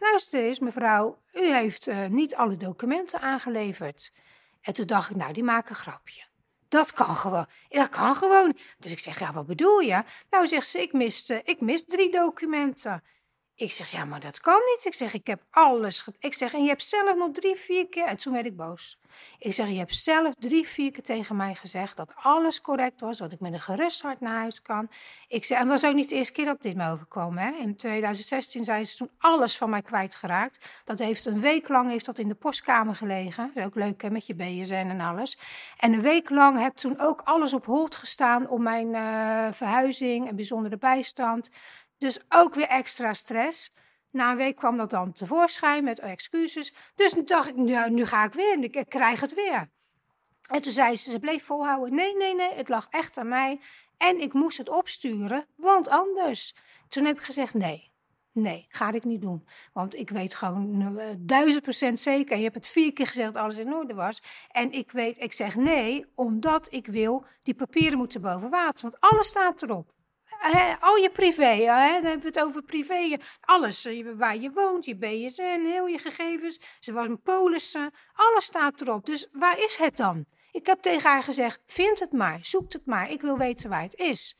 Luister 0.00 0.40
eens, 0.40 0.58
mevrouw, 0.58 1.18
u 1.32 1.52
heeft 1.54 1.86
eh, 1.86 2.06
niet 2.06 2.34
alle 2.34 2.56
documenten 2.56 3.20
aangeleverd. 3.20 4.12
En 4.60 4.72
toen 4.72 4.86
dacht 4.86 5.10
ik, 5.10 5.16
nou, 5.16 5.32
die 5.32 5.42
maken 5.42 5.74
grapje. 5.74 6.22
Dat 6.68 6.92
kan 6.92 7.16
gewoon. 7.16 7.46
Dat 7.68 7.88
kan 7.88 8.14
gewoon. 8.14 8.56
Dus 8.78 8.92
ik 8.92 8.98
zeg, 8.98 9.18
ja, 9.18 9.32
wat 9.32 9.46
bedoel 9.46 9.78
je? 9.78 10.02
Nou, 10.30 10.46
zegt 10.46 10.66
ze, 10.66 10.80
ik 10.80 10.92
mis, 10.92 11.28
eh, 11.28 11.38
ik 11.44 11.60
mis 11.60 11.84
drie 11.84 12.10
documenten. 12.10 13.02
Ik 13.60 13.70
zeg, 13.70 13.90
ja, 13.90 14.04
maar 14.04 14.20
dat 14.20 14.40
kan 14.40 14.60
niet. 14.74 14.84
Ik 14.84 14.94
zeg, 14.94 15.14
ik 15.14 15.26
heb 15.26 15.42
alles. 15.50 16.04
Ik 16.18 16.34
zeg, 16.34 16.54
en 16.54 16.62
je 16.62 16.68
hebt 16.68 16.82
zelf 16.82 17.16
nog 17.16 17.30
drie, 17.32 17.56
vier 17.56 17.88
keer. 17.88 18.04
En 18.04 18.16
toen 18.16 18.32
werd 18.32 18.46
ik 18.46 18.56
boos. 18.56 18.98
Ik 19.38 19.52
zeg, 19.52 19.68
je 19.68 19.78
hebt 19.78 19.94
zelf 19.94 20.34
drie, 20.38 20.68
vier 20.68 20.90
keer 20.90 21.02
tegen 21.02 21.36
mij 21.36 21.54
gezegd 21.54 21.96
dat 21.96 22.12
alles 22.14 22.60
correct 22.60 23.00
was. 23.00 23.18
Dat 23.18 23.32
ik 23.32 23.40
met 23.40 23.52
een 23.52 23.60
gerust 23.60 24.02
hart 24.02 24.20
naar 24.20 24.38
huis 24.38 24.62
kan. 24.62 24.88
Ik 25.28 25.44
zeg, 25.44 25.58
en 25.58 25.70
het 25.70 25.80
was 25.80 25.90
ook 25.90 25.96
niet 25.96 26.08
de 26.08 26.14
eerste 26.14 26.32
keer 26.32 26.44
dat 26.44 26.62
dit 26.62 26.76
me 26.76 26.90
overkwam. 26.90 27.38
Hè. 27.38 27.50
In 27.50 27.76
2016 27.76 28.64
zijn 28.64 28.86
ze 28.86 28.96
toen 28.96 29.10
alles 29.18 29.56
van 29.56 29.70
mij 29.70 29.82
kwijtgeraakt. 29.82 30.82
Dat 30.84 30.98
heeft 30.98 31.24
een 31.24 31.40
week 31.40 31.68
lang 31.68 31.90
heeft 31.90 32.04
dat 32.04 32.18
in 32.18 32.28
de 32.28 32.34
postkamer 32.34 32.94
gelegen. 32.94 33.50
Dat 33.54 33.62
is 33.62 33.68
ook 33.68 33.74
leuk 33.74 34.02
hè, 34.02 34.10
met 34.10 34.26
je 34.26 34.34
BSN 34.34 34.74
en 34.74 35.00
alles. 35.00 35.38
En 35.76 35.92
een 35.92 36.02
week 36.02 36.30
lang 36.30 36.58
heb 36.58 36.76
toen 36.76 37.00
ook 37.00 37.20
alles 37.24 37.54
op 37.54 37.66
hold 37.66 37.96
gestaan 37.96 38.48
om 38.48 38.62
mijn 38.62 38.94
eh, 38.94 39.52
verhuizing 39.52 40.28
en 40.28 40.36
bijzondere 40.36 40.76
bijstand. 40.76 41.50
Dus 42.00 42.18
ook 42.28 42.54
weer 42.54 42.66
extra 42.66 43.14
stress. 43.14 43.70
Na 44.10 44.30
een 44.30 44.36
week 44.36 44.56
kwam 44.56 44.76
dat 44.76 44.90
dan 44.90 45.12
tevoorschijn 45.12 45.84
met 45.84 45.98
excuses. 45.98 46.74
Dus 46.94 47.12
toen 47.12 47.24
dacht 47.24 47.48
ik, 47.48 47.56
nou, 47.56 47.90
nu 47.90 48.06
ga 48.06 48.24
ik 48.24 48.32
weer 48.32 48.52
en 48.52 48.62
ik, 48.62 48.76
ik 48.76 48.88
krijg 48.88 49.20
het 49.20 49.34
weer. 49.34 49.70
En 50.48 50.62
toen 50.62 50.72
zei 50.72 50.96
ze, 50.96 51.10
ze 51.10 51.18
bleef 51.18 51.44
volhouden. 51.44 51.94
Nee, 51.94 52.16
nee, 52.16 52.34
nee, 52.34 52.52
het 52.52 52.68
lag 52.68 52.86
echt 52.90 53.18
aan 53.18 53.28
mij. 53.28 53.60
En 53.96 54.20
ik 54.20 54.32
moest 54.32 54.58
het 54.58 54.68
opsturen, 54.68 55.46
want 55.56 55.88
anders. 55.88 56.54
Toen 56.88 57.04
heb 57.04 57.16
ik 57.16 57.22
gezegd, 57.22 57.54
nee, 57.54 57.92
nee, 58.32 58.66
ga 58.68 58.92
ik 58.92 59.04
niet 59.04 59.20
doen. 59.20 59.46
Want 59.72 59.94
ik 59.94 60.10
weet 60.10 60.34
gewoon 60.34 60.98
eh, 60.98 61.06
duizend 61.18 61.62
procent 61.62 62.00
zeker. 62.00 62.36
Je 62.36 62.42
hebt 62.42 62.54
het 62.54 62.66
vier 62.66 62.92
keer 62.92 63.06
gezegd 63.06 63.34
dat 63.34 63.42
alles 63.42 63.58
in 63.58 63.74
orde 63.74 63.94
was. 63.94 64.22
En 64.50 64.72
ik 64.72 64.90
weet, 64.90 65.18
ik 65.18 65.32
zeg 65.32 65.56
nee, 65.56 66.06
omdat 66.14 66.66
ik 66.70 66.86
wil, 66.86 67.24
die 67.42 67.54
papieren 67.54 67.98
moeten 67.98 68.20
boven 68.20 68.50
water. 68.50 68.90
Want 68.90 69.00
alles 69.00 69.26
staat 69.26 69.62
erop. 69.62 69.98
Al 70.80 70.96
je 70.96 71.10
privé, 71.12 71.44
hè, 71.44 71.92
dan 71.92 72.04
hebben 72.04 72.20
we 72.20 72.26
het 72.26 72.42
over 72.42 72.62
privé. 72.62 73.16
Alles, 73.40 73.84
eh, 73.84 74.06
waar 74.16 74.36
je 74.36 74.50
woont, 74.54 74.84
je 74.84 74.96
BSN, 74.96 75.62
heel 75.64 75.86
je 75.86 75.98
gegevens. 75.98 76.60
Ze 76.80 76.92
was 76.92 77.06
een 77.06 77.22
polissen, 77.22 77.90
alles 78.14 78.44
staat 78.44 78.80
erop. 78.80 79.06
Dus 79.06 79.28
waar 79.32 79.58
is 79.58 79.76
het 79.76 79.96
dan? 79.96 80.24
Ik 80.52 80.66
heb 80.66 80.80
tegen 80.80 81.10
haar 81.10 81.22
gezegd, 81.22 81.60
vind 81.66 81.98
het 82.00 82.12
maar, 82.12 82.38
zoek 82.42 82.72
het 82.72 82.86
maar. 82.86 83.10
Ik 83.10 83.20
wil 83.20 83.38
weten 83.38 83.70
waar 83.70 83.82
het 83.82 83.94
is. 83.94 84.36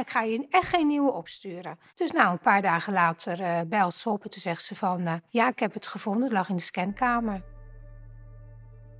Ik 0.00 0.10
ga 0.10 0.22
je 0.22 0.46
echt 0.50 0.68
geen 0.68 0.86
nieuwe 0.86 1.12
opsturen. 1.12 1.78
Dus 1.94 2.10
nou, 2.10 2.32
een 2.32 2.38
paar 2.38 2.62
dagen 2.62 2.92
later 2.92 3.40
eh, 3.40 3.60
belt 3.66 3.94
ze 3.94 4.10
op 4.10 4.24
en 4.24 4.30
toen 4.30 4.40
zegt 4.40 4.62
ze 4.62 4.74
van... 4.74 5.06
eh, 5.06 5.14
ja, 5.28 5.48
ik 5.48 5.58
heb 5.58 5.74
het 5.74 5.86
gevonden, 5.86 6.22
het 6.22 6.32
lag 6.32 6.48
in 6.48 6.56
de 6.56 6.62
scankamer. 6.62 7.42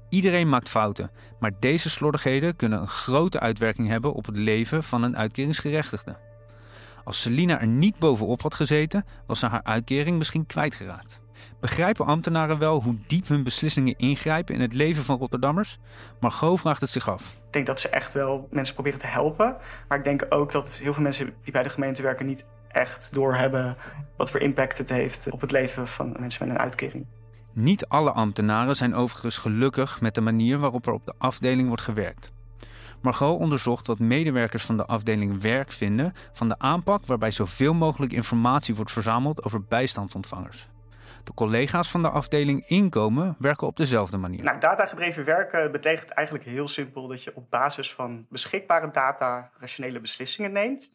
Iedereen 0.09 0.49
maakt 0.49 0.69
fouten, 0.69 1.11
maar 1.41 1.53
deze 1.61 1.91
slordigheden 1.91 2.57
kunnen 2.57 2.81
een 2.81 2.89
grote 2.89 3.41
uitwerking 3.41 3.89
hebben 3.89 4.13
op 4.13 4.27
het 4.27 4.37
leven 4.37 4.83
van 4.83 5.03
een 5.03 5.17
uitkeringsgerechtigde. 5.17 6.30
Als 7.05 7.21
Selina 7.21 7.61
er 7.61 7.67
niet 7.67 7.99
bovenop 7.99 8.43
had 8.43 8.55
gezeten, 8.55 9.05
was 9.27 9.39
ze 9.39 9.47
haar 9.47 9.63
uitkering 9.63 10.19
misschien 10.19 10.47
kwijtgeraakt. 10.47 11.21
Begrijpen 11.61 12.07
ambtenaren 12.07 12.59
wel 12.59 12.83
hoe 12.83 12.97
diep 13.07 13.29
hun 13.29 13.43
beslissingen 13.43 13.99
ingrijpen 13.99 14.55
in 14.55 14.61
het 14.61 14.75
leven 14.75 15.03
van 15.03 15.19
Rotterdammers? 15.19 15.79
Margot 16.21 16.61
vraagt 16.61 16.81
het 16.81 16.91
zich 16.91 17.09
af. 17.09 17.37
Ik 17.47 17.53
denk 17.53 17.67
dat 17.67 17.81
ze 17.81 17.89
echt 17.89 18.13
wel 18.13 18.49
mensen 18.51 18.75
proberen 18.75 18.99
te 18.99 19.07
helpen. 19.07 19.57
Maar 19.89 19.99
ik 19.99 20.05
denk 20.05 20.27
ook 20.29 20.53
dat 20.53 20.79
heel 20.83 20.95
veel 20.95 21.03
mensen 21.03 21.33
die 21.43 21.53
bij 21.53 21.63
de 21.63 21.69
gemeente 21.69 22.03
werken 22.03 22.27
niet 22.27 22.47
echt 22.69 23.15
doorhebben 23.15 23.77
wat 24.17 24.31
voor 24.31 24.41
impact 24.41 24.79
het 24.79 24.89
heeft 24.89 25.31
op 25.31 25.41
het 25.41 25.51
leven 25.51 25.89
van 25.89 26.17
mensen 26.19 26.47
met 26.47 26.55
een 26.55 26.63
uitkering. 26.63 27.07
Niet 27.53 27.87
alle 27.87 28.11
ambtenaren 28.11 28.77
zijn 28.77 28.95
overigens 28.95 29.39
gelukkig 29.39 30.01
met 30.01 30.15
de 30.15 30.21
manier 30.21 30.59
waarop 30.59 30.87
er 30.87 30.93
op 30.93 31.05
de 31.07 31.15
afdeling 31.19 31.69
wordt 31.69 31.83
gewerkt. 31.83 32.33
Margot 33.03 33.39
onderzocht 33.39 33.87
wat 33.87 33.99
medewerkers 33.99 34.65
van 34.65 34.77
de 34.77 34.87
afdeling 34.87 35.43
werk 35.43 35.73
vinden 35.73 36.13
van 36.33 36.49
de 36.49 36.59
aanpak 36.59 37.07
waarbij 37.07 37.31
zoveel 37.31 37.75
mogelijk 37.75 38.13
informatie 38.13 38.75
wordt 38.75 38.93
verzameld 38.93 39.45
over 39.45 39.65
bijstandsontvangers. 39.65 40.69
De 41.25 41.35
collega's 41.35 41.91
van 41.91 42.03
de 42.03 42.09
afdeling 42.09 42.69
inkomen 42.69 43.37
werken 43.39 43.67
op 43.67 43.77
dezelfde 43.77 44.17
manier. 44.17 44.45
Nou, 44.45 44.61
datagedreven 44.61 45.25
werken 45.25 45.73
betekent 45.73 46.11
eigenlijk 46.11 46.49
heel 46.49 46.69
simpel 46.69 47.09
dat 47.09 47.23
je 47.23 47.37
op 47.37 47.51
basis 47.51 47.95
van 47.95 48.27
beschikbare 48.29 48.91
data 48.91 49.51
rationele 49.59 50.01
beslissingen 50.01 50.53
neemt. 50.53 50.93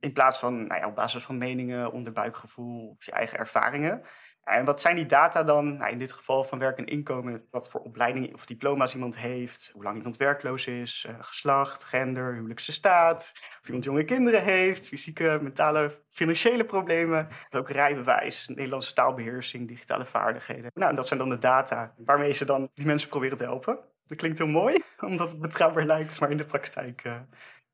In 0.00 0.12
plaats 0.12 0.38
van 0.38 0.66
nou 0.66 0.80
ja, 0.80 0.86
op 0.86 0.94
basis 0.94 1.22
van 1.22 1.38
meningen, 1.38 1.92
onderbuikgevoel 1.92 2.88
of 2.88 3.04
je 3.04 3.12
eigen 3.12 3.38
ervaringen. 3.38 4.02
En 4.48 4.64
wat 4.64 4.80
zijn 4.80 4.96
die 4.96 5.06
data 5.06 5.42
dan? 5.42 5.76
Nou, 5.76 5.92
in 5.92 5.98
dit 5.98 6.12
geval 6.12 6.44
van 6.44 6.58
werk 6.58 6.78
en 6.78 6.86
inkomen, 6.86 7.46
wat 7.50 7.70
voor 7.70 7.80
opleiding 7.80 8.34
of 8.34 8.46
diploma's 8.46 8.94
iemand 8.94 9.18
heeft, 9.18 9.70
hoe 9.72 9.82
lang 9.82 9.96
iemand 9.96 10.16
werkloos 10.16 10.66
is, 10.66 11.04
eh, 11.08 11.14
geslacht, 11.20 11.84
gender, 11.84 12.34
huwelijkse 12.34 12.72
staat, 12.72 13.32
of 13.60 13.66
iemand 13.66 13.84
jonge 13.84 14.04
kinderen 14.04 14.42
heeft, 14.42 14.88
fysieke, 14.88 15.38
mentale, 15.42 15.90
financiële 16.10 16.64
problemen, 16.64 17.28
en 17.50 17.58
ook 17.58 17.70
rijbewijs, 17.70 18.48
Nederlandse 18.48 18.92
taalbeheersing, 18.92 19.68
digitale 19.68 20.04
vaardigheden. 20.04 20.70
Nou, 20.74 20.90
en 20.90 20.96
dat 20.96 21.06
zijn 21.06 21.18
dan 21.18 21.28
de 21.28 21.38
data 21.38 21.94
waarmee 21.96 22.32
ze 22.32 22.44
dan 22.44 22.70
die 22.74 22.86
mensen 22.86 23.08
proberen 23.08 23.36
te 23.36 23.44
helpen. 23.44 23.78
Dat 24.06 24.18
klinkt 24.18 24.38
heel 24.38 24.46
mooi, 24.46 24.82
omdat 25.00 25.30
het 25.30 25.40
betrouwbaar 25.40 25.84
lijkt, 25.84 26.20
maar 26.20 26.30
in 26.30 26.36
de 26.36 26.44
praktijk 26.44 27.04
eh, 27.04 27.16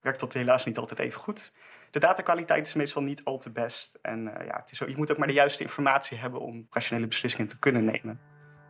werkt 0.01 0.21
dat 0.21 0.33
helaas 0.33 0.65
niet 0.65 0.79
altijd 0.79 0.99
even 0.99 1.21
goed. 1.21 1.53
De 1.95 2.01
datakwaliteit 2.01 2.67
is 2.67 2.75
meestal 2.75 3.03
niet 3.03 3.25
al 3.25 3.39
te 3.39 3.53
best. 3.53 3.99
En 4.03 4.37
eh, 4.37 4.47
ja, 4.47 4.57
het 4.57 4.71
is 4.71 4.79
zo, 4.79 4.89
je 4.89 4.97
moet 4.97 5.11
ook 5.11 5.19
maar 5.19 5.27
de 5.27 5.33
juiste 5.33 5.63
informatie 5.63 6.19
hebben 6.19 6.41
om 6.41 6.67
rationele 6.71 7.07
beslissingen 7.07 7.47
te 7.47 7.59
kunnen 7.59 7.85
nemen. 7.85 8.21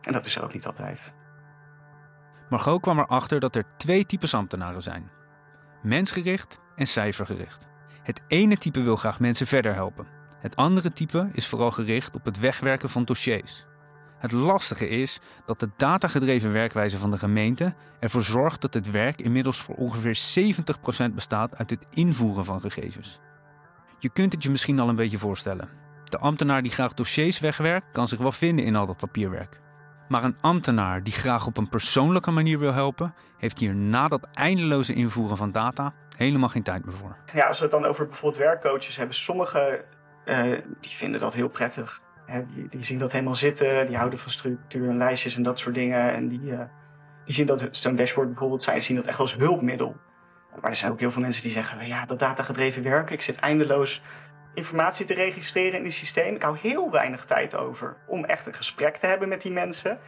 En 0.01 0.11
dat 0.11 0.25
is 0.25 0.35
er 0.35 0.43
ook 0.43 0.53
niet 0.53 0.65
altijd. 0.65 1.13
Margot 2.49 2.81
kwam 2.81 2.99
erachter 2.99 3.39
dat 3.39 3.55
er 3.55 3.65
twee 3.77 4.05
types 4.05 4.33
ambtenaren 4.33 4.81
zijn: 4.81 5.11
mensgericht 5.83 6.59
en 6.75 6.87
cijfergericht. 6.87 7.67
Het 8.03 8.21
ene 8.27 8.57
type 8.57 8.81
wil 8.81 8.95
graag 8.95 9.19
mensen 9.19 9.47
verder 9.47 9.73
helpen. 9.73 10.07
Het 10.39 10.55
andere 10.55 10.91
type 10.91 11.29
is 11.33 11.47
vooral 11.47 11.71
gericht 11.71 12.15
op 12.15 12.25
het 12.25 12.39
wegwerken 12.39 12.89
van 12.89 13.05
dossiers. 13.05 13.65
Het 14.25 14.33
lastige 14.33 14.87
is 14.87 15.19
dat 15.45 15.59
de 15.59 15.69
datagedreven 15.77 16.51
werkwijze 16.51 16.97
van 16.97 17.11
de 17.11 17.17
gemeente 17.17 17.73
ervoor 17.99 18.23
zorgt 18.23 18.61
dat 18.61 18.73
het 18.73 18.91
werk 18.91 19.21
inmiddels 19.21 19.61
voor 19.61 19.75
ongeveer 19.75 20.19
70% 21.09 21.13
bestaat 21.13 21.57
uit 21.57 21.69
het 21.69 21.85
invoeren 21.89 22.45
van 22.45 22.61
gegevens. 22.61 23.19
Je 23.99 24.09
kunt 24.09 24.33
het 24.33 24.43
je 24.43 24.49
misschien 24.49 24.79
al 24.79 24.89
een 24.89 24.95
beetje 24.95 25.17
voorstellen. 25.17 25.69
De 26.03 26.17
ambtenaar 26.17 26.61
die 26.61 26.71
graag 26.71 26.93
dossiers 26.93 27.39
wegwerkt, 27.39 27.85
kan 27.91 28.07
zich 28.07 28.19
wel 28.19 28.31
vinden 28.31 28.65
in 28.65 28.75
al 28.75 28.85
dat 28.85 28.97
papierwerk. 28.97 29.59
Maar 30.07 30.23
een 30.23 30.37
ambtenaar 30.41 31.03
die 31.03 31.13
graag 31.13 31.45
op 31.45 31.57
een 31.57 31.69
persoonlijke 31.69 32.31
manier 32.31 32.59
wil 32.59 32.73
helpen, 32.73 33.13
heeft 33.37 33.59
hier 33.59 33.75
na 33.75 34.07
dat 34.07 34.27
eindeloze 34.33 34.93
invoeren 34.93 35.37
van 35.37 35.51
data 35.51 35.93
helemaal 36.17 36.49
geen 36.49 36.63
tijd 36.63 36.85
meer 36.85 36.95
voor. 36.95 37.17
Ja, 37.33 37.47
als 37.47 37.57
we 37.57 37.63
het 37.63 37.73
dan 37.73 37.85
over 37.85 38.07
bijvoorbeeld 38.07 38.43
werkcoaches 38.43 38.97
hebben, 38.97 39.15
sommigen 39.15 39.83
uh, 40.25 40.41
die 40.81 40.95
vinden 40.97 41.19
dat 41.19 41.33
heel 41.33 41.49
prettig. 41.49 42.01
Die, 42.69 42.83
zien 42.83 42.99
dat 42.99 43.11
helemaal 43.11 43.35
zitten, 43.35 43.87
die 43.87 43.97
houden 43.97 44.19
van 44.19 44.31
structuur 44.31 44.89
en 44.89 44.97
lijstjes 44.97 45.35
en 45.35 45.43
dat 45.43 45.59
soort 45.59 45.75
dingen. 45.75 46.13
En 46.13 46.27
die, 46.27 46.41
uh, 46.41 46.59
die 47.25 47.33
zien 47.33 47.45
dat 47.45 47.67
zo'n 47.71 47.95
dashboard 47.95 48.27
bijvoorbeeld, 48.27 48.63
zij 48.63 48.81
zien 48.81 48.95
dat 48.95 49.07
echt 49.07 49.19
als 49.19 49.35
hulpmiddel. 49.35 49.95
Maar 50.61 50.69
er 50.69 50.75
zijn 50.75 50.91
ook 50.91 50.99
heel 50.99 51.11
veel 51.11 51.21
mensen 51.21 51.41
die 51.41 51.51
zeggen, 51.51 51.87
ja, 51.87 52.05
dat 52.05 52.19
datagedreven 52.19 52.83
werken, 52.83 53.15
ik 53.15 53.21
zit 53.21 53.39
eindeloos 53.39 54.01
informatie 54.53 55.05
te 55.05 55.13
registreren 55.13 55.77
in 55.77 55.83
die 55.83 55.91
systeem. 55.91 56.35
Ik 56.35 56.41
hou 56.41 56.57
heel 56.57 56.91
weinig 56.91 57.25
tijd 57.25 57.55
over 57.55 57.97
om 58.07 58.25
echt 58.25 58.45
een 58.45 58.53
gesprek 58.53 58.95
te 58.95 59.07
hebben 59.07 59.29
met 59.29 59.41
die 59.41 59.51
mensen. 59.51 59.99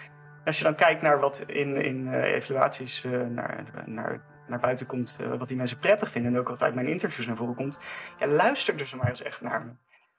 Als 0.45 0.57
je 0.57 0.63
dan 0.63 0.75
kijkt 0.75 1.01
naar 1.01 1.19
wat 1.19 1.43
in, 1.47 1.75
in 1.75 2.07
uh, 2.07 2.23
evaluaties 2.23 3.03
uh, 3.03 3.21
naar, 3.27 3.63
naar, 3.85 4.21
naar 4.47 4.59
buiten 4.59 4.85
komt, 4.85 5.17
wat 5.37 5.47
die 5.47 5.57
mensen 5.57 5.79
prettig 5.79 6.09
vinden 6.09 6.33
en 6.33 6.39
ook 6.39 6.47
wat 6.47 6.61
uit 6.61 6.75
mijn 6.75 6.87
interviews 6.87 7.27
naar 7.27 7.35
voren 7.35 7.55
komt, 7.55 7.79
ja, 8.19 8.27
luister 8.27 8.87
ze 8.87 8.95
maar 8.95 9.09
eens 9.09 9.21
echt 9.21 9.41
naar 9.41 9.65
me. 9.65 9.71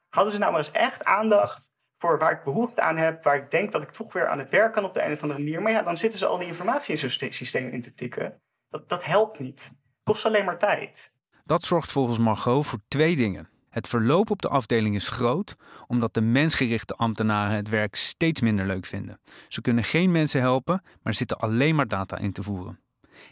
Hadden 0.09 0.33
ze 0.33 0.39
nou 0.39 0.51
maar 0.51 0.59
eens 0.59 0.71
echt 0.71 1.05
aandacht 1.05 1.73
voor 1.99 2.19
waar 2.19 2.31
ik 2.31 2.43
behoefte 2.43 2.81
aan 2.81 2.97
heb, 2.97 3.23
waar 3.23 3.35
ik 3.35 3.51
denk 3.51 3.71
dat 3.71 3.81
ik 3.83 3.89
toch 3.89 4.13
weer 4.13 4.27
aan 4.27 4.39
het 4.39 4.49
werk 4.49 4.73
kan 4.73 4.83
op 4.83 4.93
de 4.93 5.05
een 5.05 5.11
of 5.11 5.21
andere 5.21 5.39
manier. 5.39 5.61
Maar 5.61 5.71
ja, 5.71 5.81
dan 5.81 5.97
zitten 5.97 6.19
ze 6.19 6.25
al 6.25 6.37
die 6.37 6.47
informatie 6.47 6.93
in 6.93 7.09
zo'n 7.09 7.31
systeem 7.31 7.69
in 7.69 7.81
te 7.81 7.93
tikken. 7.93 8.41
Dat, 8.69 8.89
dat 8.89 9.05
helpt 9.05 9.39
niet. 9.39 9.71
Kost 10.03 10.25
alleen 10.25 10.45
maar 10.45 10.57
tijd. 10.57 11.13
Dat 11.45 11.63
zorgt 11.63 11.91
volgens 11.91 12.17
Margot 12.17 12.65
voor 12.65 12.79
twee 12.87 13.15
dingen. 13.15 13.49
Het 13.69 13.87
verloop 13.87 14.29
op 14.29 14.41
de 14.41 14.49
afdeling 14.49 14.95
is 14.95 15.07
groot, 15.07 15.55
omdat 15.87 16.13
de 16.13 16.21
mensgerichte 16.21 16.93
ambtenaren 16.93 17.55
het 17.55 17.69
werk 17.69 17.95
steeds 17.95 18.41
minder 18.41 18.65
leuk 18.65 18.85
vinden. 18.85 19.19
Ze 19.47 19.61
kunnen 19.61 19.83
geen 19.83 20.11
mensen 20.11 20.41
helpen, 20.41 20.83
maar 21.01 21.13
zitten 21.13 21.37
alleen 21.37 21.75
maar 21.75 21.87
data 21.87 22.17
in 22.17 22.31
te 22.31 22.43
voeren. 22.43 22.79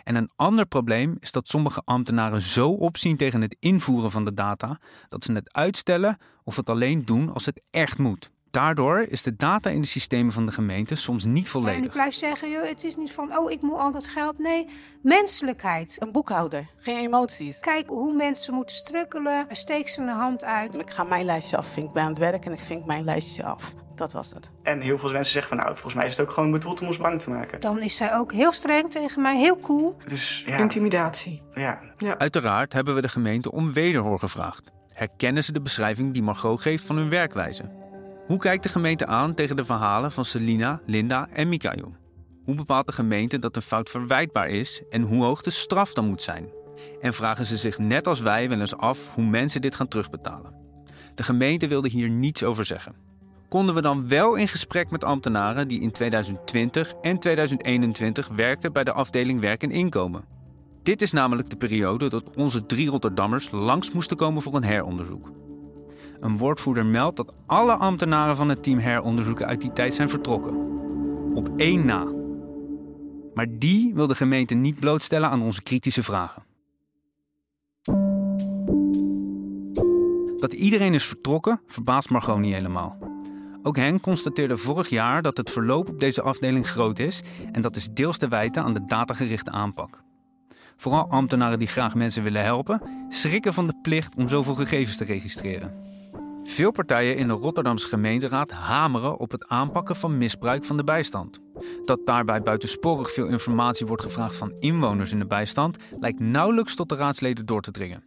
En 0.03 0.15
een 0.15 0.31
ander 0.35 0.65
probleem 0.65 1.17
is 1.19 1.31
dat 1.31 1.47
sommige 1.47 1.81
ambtenaren 1.85 2.41
zo 2.41 2.69
opzien 2.69 3.17
tegen 3.17 3.41
het 3.41 3.55
invoeren 3.59 4.11
van 4.11 4.25
de 4.25 4.33
data 4.33 4.79
dat 5.09 5.23
ze 5.23 5.33
het 5.33 5.53
uitstellen 5.53 6.17
of 6.43 6.55
het 6.55 6.69
alleen 6.69 7.05
doen 7.05 7.33
als 7.33 7.45
het 7.45 7.61
echt 7.69 7.97
moet. 7.97 8.31
Daardoor 8.57 9.05
is 9.09 9.23
de 9.23 9.35
data 9.35 9.69
in 9.69 9.81
de 9.81 9.87
systemen 9.87 10.31
van 10.31 10.45
de 10.45 10.51
gemeente 10.51 10.95
soms 10.95 11.25
niet 11.25 11.49
volledig. 11.49 11.77
En 11.77 11.83
ik 11.83 11.91
blijf 11.91 12.13
zeggen, 12.13 12.49
joh, 12.49 12.67
het 12.67 12.83
is 12.83 12.95
niet 12.95 13.11
van, 13.11 13.37
oh, 13.37 13.51
ik 13.51 13.61
moet 13.61 13.77
al 13.77 13.91
dat 13.91 14.07
geld. 14.07 14.39
Nee, 14.39 14.67
menselijkheid. 15.01 15.95
Een 15.99 16.11
boekhouder, 16.11 16.69
geen 16.77 16.97
emoties. 16.97 17.59
Kijk 17.59 17.89
hoe 17.89 18.13
mensen 18.13 18.53
moeten 18.53 18.75
strukkelen, 18.75 19.45
steek 19.49 19.87
ze 19.87 20.01
een 20.01 20.07
hand 20.07 20.43
uit. 20.43 20.79
Ik 20.79 20.89
ga 20.89 21.03
mijn 21.03 21.25
lijstje 21.25 21.57
af, 21.57 21.77
ik 21.77 21.91
ben 21.91 22.03
aan 22.03 22.09
het 22.09 22.17
werk 22.17 22.45
en 22.45 22.51
ik 22.51 22.59
vink 22.59 22.85
mijn 22.85 23.03
lijstje 23.03 23.43
af. 23.43 23.73
Dat 23.95 24.11
was 24.13 24.29
het. 24.33 24.49
En 24.63 24.81
heel 24.81 24.97
veel 24.97 25.11
mensen 25.11 25.31
zeggen 25.31 25.55
van, 25.55 25.65
nou, 25.65 25.73
volgens 25.73 25.93
mij 25.93 26.05
is 26.05 26.17
het 26.17 26.27
ook 26.27 26.33
gewoon 26.33 26.51
bedoeld 26.51 26.81
om 26.81 26.87
ons 26.87 26.97
bang 26.97 27.21
te 27.21 27.29
maken. 27.29 27.59
Dan 27.59 27.81
is 27.81 27.95
zij 27.95 28.15
ook 28.15 28.31
heel 28.31 28.51
streng 28.51 28.91
tegen 28.91 29.21
mij, 29.21 29.37
heel 29.37 29.59
cool. 29.59 29.97
Dus, 30.07 30.43
ja. 30.45 30.57
Intimidatie. 30.57 31.41
Ja. 31.53 31.79
ja. 31.97 32.17
Uiteraard 32.17 32.73
hebben 32.73 32.95
we 32.95 33.01
de 33.01 33.09
gemeente 33.09 33.51
om 33.51 33.73
wederhoor 33.73 34.19
gevraagd. 34.19 34.71
Herkennen 34.93 35.43
ze 35.43 35.51
de 35.51 35.61
beschrijving 35.61 36.13
die 36.13 36.23
Margot 36.23 36.61
geeft 36.61 36.85
van 36.85 36.97
hun 36.97 37.09
werkwijze? 37.09 37.85
Hoe 38.27 38.37
kijkt 38.37 38.63
de 38.63 38.69
gemeente 38.69 39.05
aan 39.05 39.33
tegen 39.33 39.55
de 39.55 39.65
verhalen 39.65 40.11
van 40.11 40.25
Selina, 40.25 40.81
Linda 40.85 41.27
en 41.33 41.49
Mikael? 41.49 41.95
Hoe 42.43 42.55
bepaalt 42.55 42.87
de 42.87 42.93
gemeente 42.93 43.39
dat 43.39 43.55
een 43.55 43.61
fout 43.61 43.89
verwijtbaar 43.89 44.49
is 44.49 44.81
en 44.89 45.01
hoe 45.01 45.23
hoog 45.23 45.41
de 45.41 45.49
straf 45.49 45.93
dan 45.93 46.05
moet 46.07 46.21
zijn? 46.21 46.49
En 47.01 47.13
vragen 47.13 47.45
ze 47.45 47.57
zich 47.57 47.77
net 47.77 48.07
als 48.07 48.19
wij 48.19 48.49
wel 48.49 48.59
eens 48.59 48.77
af 48.77 49.13
hoe 49.13 49.25
mensen 49.25 49.61
dit 49.61 49.75
gaan 49.75 49.87
terugbetalen? 49.87 50.53
De 51.15 51.23
gemeente 51.23 51.67
wilde 51.67 51.89
hier 51.89 52.09
niets 52.09 52.43
over 52.43 52.65
zeggen. 52.65 52.95
Konden 53.49 53.75
we 53.75 53.81
dan 53.81 54.07
wel 54.07 54.35
in 54.35 54.47
gesprek 54.47 54.91
met 54.91 55.03
ambtenaren 55.03 55.67
die 55.67 55.81
in 55.81 55.91
2020 55.91 56.93
en 57.01 57.19
2021 57.19 58.27
werkten 58.27 58.73
bij 58.73 58.83
de 58.83 58.93
afdeling 58.93 59.39
Werk 59.39 59.63
en 59.63 59.71
Inkomen? 59.71 60.25
Dit 60.83 61.01
is 61.01 61.11
namelijk 61.11 61.49
de 61.49 61.57
periode 61.57 62.09
dat 62.09 62.35
onze 62.35 62.65
drie 62.65 62.89
Rotterdammers 62.89 63.51
langs 63.51 63.91
moesten 63.91 64.17
komen 64.17 64.41
voor 64.41 64.55
een 64.55 64.63
heronderzoek. 64.63 65.31
Een 66.19 66.37
woordvoerder 66.37 66.85
meldt 66.85 67.17
dat 67.17 67.33
alle 67.45 67.73
ambtenaren 67.73 68.35
van 68.35 68.49
het 68.49 68.63
team 68.63 68.79
heronderzoeken 68.79 69.47
uit 69.47 69.61
die 69.61 69.73
tijd 69.73 69.93
zijn 69.93 70.09
vertrokken. 70.09 70.55
Op 71.33 71.49
één 71.55 71.85
na. 71.85 72.07
Maar 73.33 73.47
die 73.49 73.91
wil 73.93 74.07
de 74.07 74.15
gemeente 74.15 74.53
niet 74.53 74.79
blootstellen 74.79 75.29
aan 75.29 75.41
onze 75.41 75.63
kritische 75.63 76.03
vragen. 76.03 76.43
Dat 80.37 80.53
iedereen 80.53 80.93
is 80.93 81.05
vertrokken 81.05 81.61
verbaast 81.67 82.09
Margot 82.09 82.39
niet 82.39 82.53
helemaal. 82.53 82.97
Ook 83.63 83.75
Henk 83.75 84.01
constateerde 84.01 84.57
vorig 84.57 84.89
jaar 84.89 85.21
dat 85.21 85.37
het 85.37 85.51
verloop 85.51 85.89
op 85.89 85.99
deze 85.99 86.21
afdeling 86.21 86.67
groot 86.67 86.99
is 86.99 87.21
en 87.51 87.61
dat 87.61 87.75
is 87.75 87.89
deels 87.89 88.17
te 88.17 88.27
wijten 88.27 88.63
aan 88.63 88.73
de 88.73 88.85
datagerichte 88.85 89.51
aanpak. 89.51 90.03
Vooral 90.77 91.09
ambtenaren 91.09 91.59
die 91.59 91.67
graag 91.67 91.95
mensen 91.95 92.23
willen 92.23 92.43
helpen, 92.43 92.81
schrikken 93.09 93.53
van 93.53 93.67
de 93.67 93.79
plicht 93.81 94.15
om 94.15 94.27
zoveel 94.27 94.55
gegevens 94.55 94.97
te 94.97 95.03
registreren. 95.03 95.96
Veel 96.47 96.71
partijen 96.71 97.17
in 97.17 97.27
de 97.27 97.33
Rotterdamse 97.33 97.87
gemeenteraad 97.87 98.51
hameren 98.51 99.17
op 99.17 99.31
het 99.31 99.47
aanpakken 99.47 99.95
van 99.95 100.17
misbruik 100.17 100.65
van 100.65 100.77
de 100.77 100.83
bijstand. 100.83 101.39
Dat 101.85 101.99
daarbij 102.05 102.41
buitensporig 102.41 103.11
veel 103.11 103.27
informatie 103.27 103.85
wordt 103.85 104.03
gevraagd 104.03 104.35
van 104.35 104.55
inwoners 104.59 105.11
in 105.11 105.19
de 105.19 105.25
bijstand, 105.25 105.77
lijkt 105.99 106.19
nauwelijks 106.19 106.75
tot 106.75 106.89
de 106.89 106.95
raadsleden 106.95 107.45
door 107.45 107.61
te 107.61 107.71
dringen. 107.71 108.03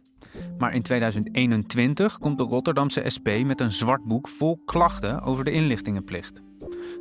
Maar 0.57 0.73
in 0.73 0.81
2021 0.81 2.17
komt 2.17 2.37
de 2.37 2.43
Rotterdamse 2.43 3.09
SP 3.15 3.27
met 3.45 3.61
een 3.61 3.71
zwart 3.71 4.03
boek 4.03 4.27
vol 4.27 4.61
klachten 4.65 5.21
over 5.21 5.43
de 5.43 5.51
inlichtingenplicht. 5.51 6.41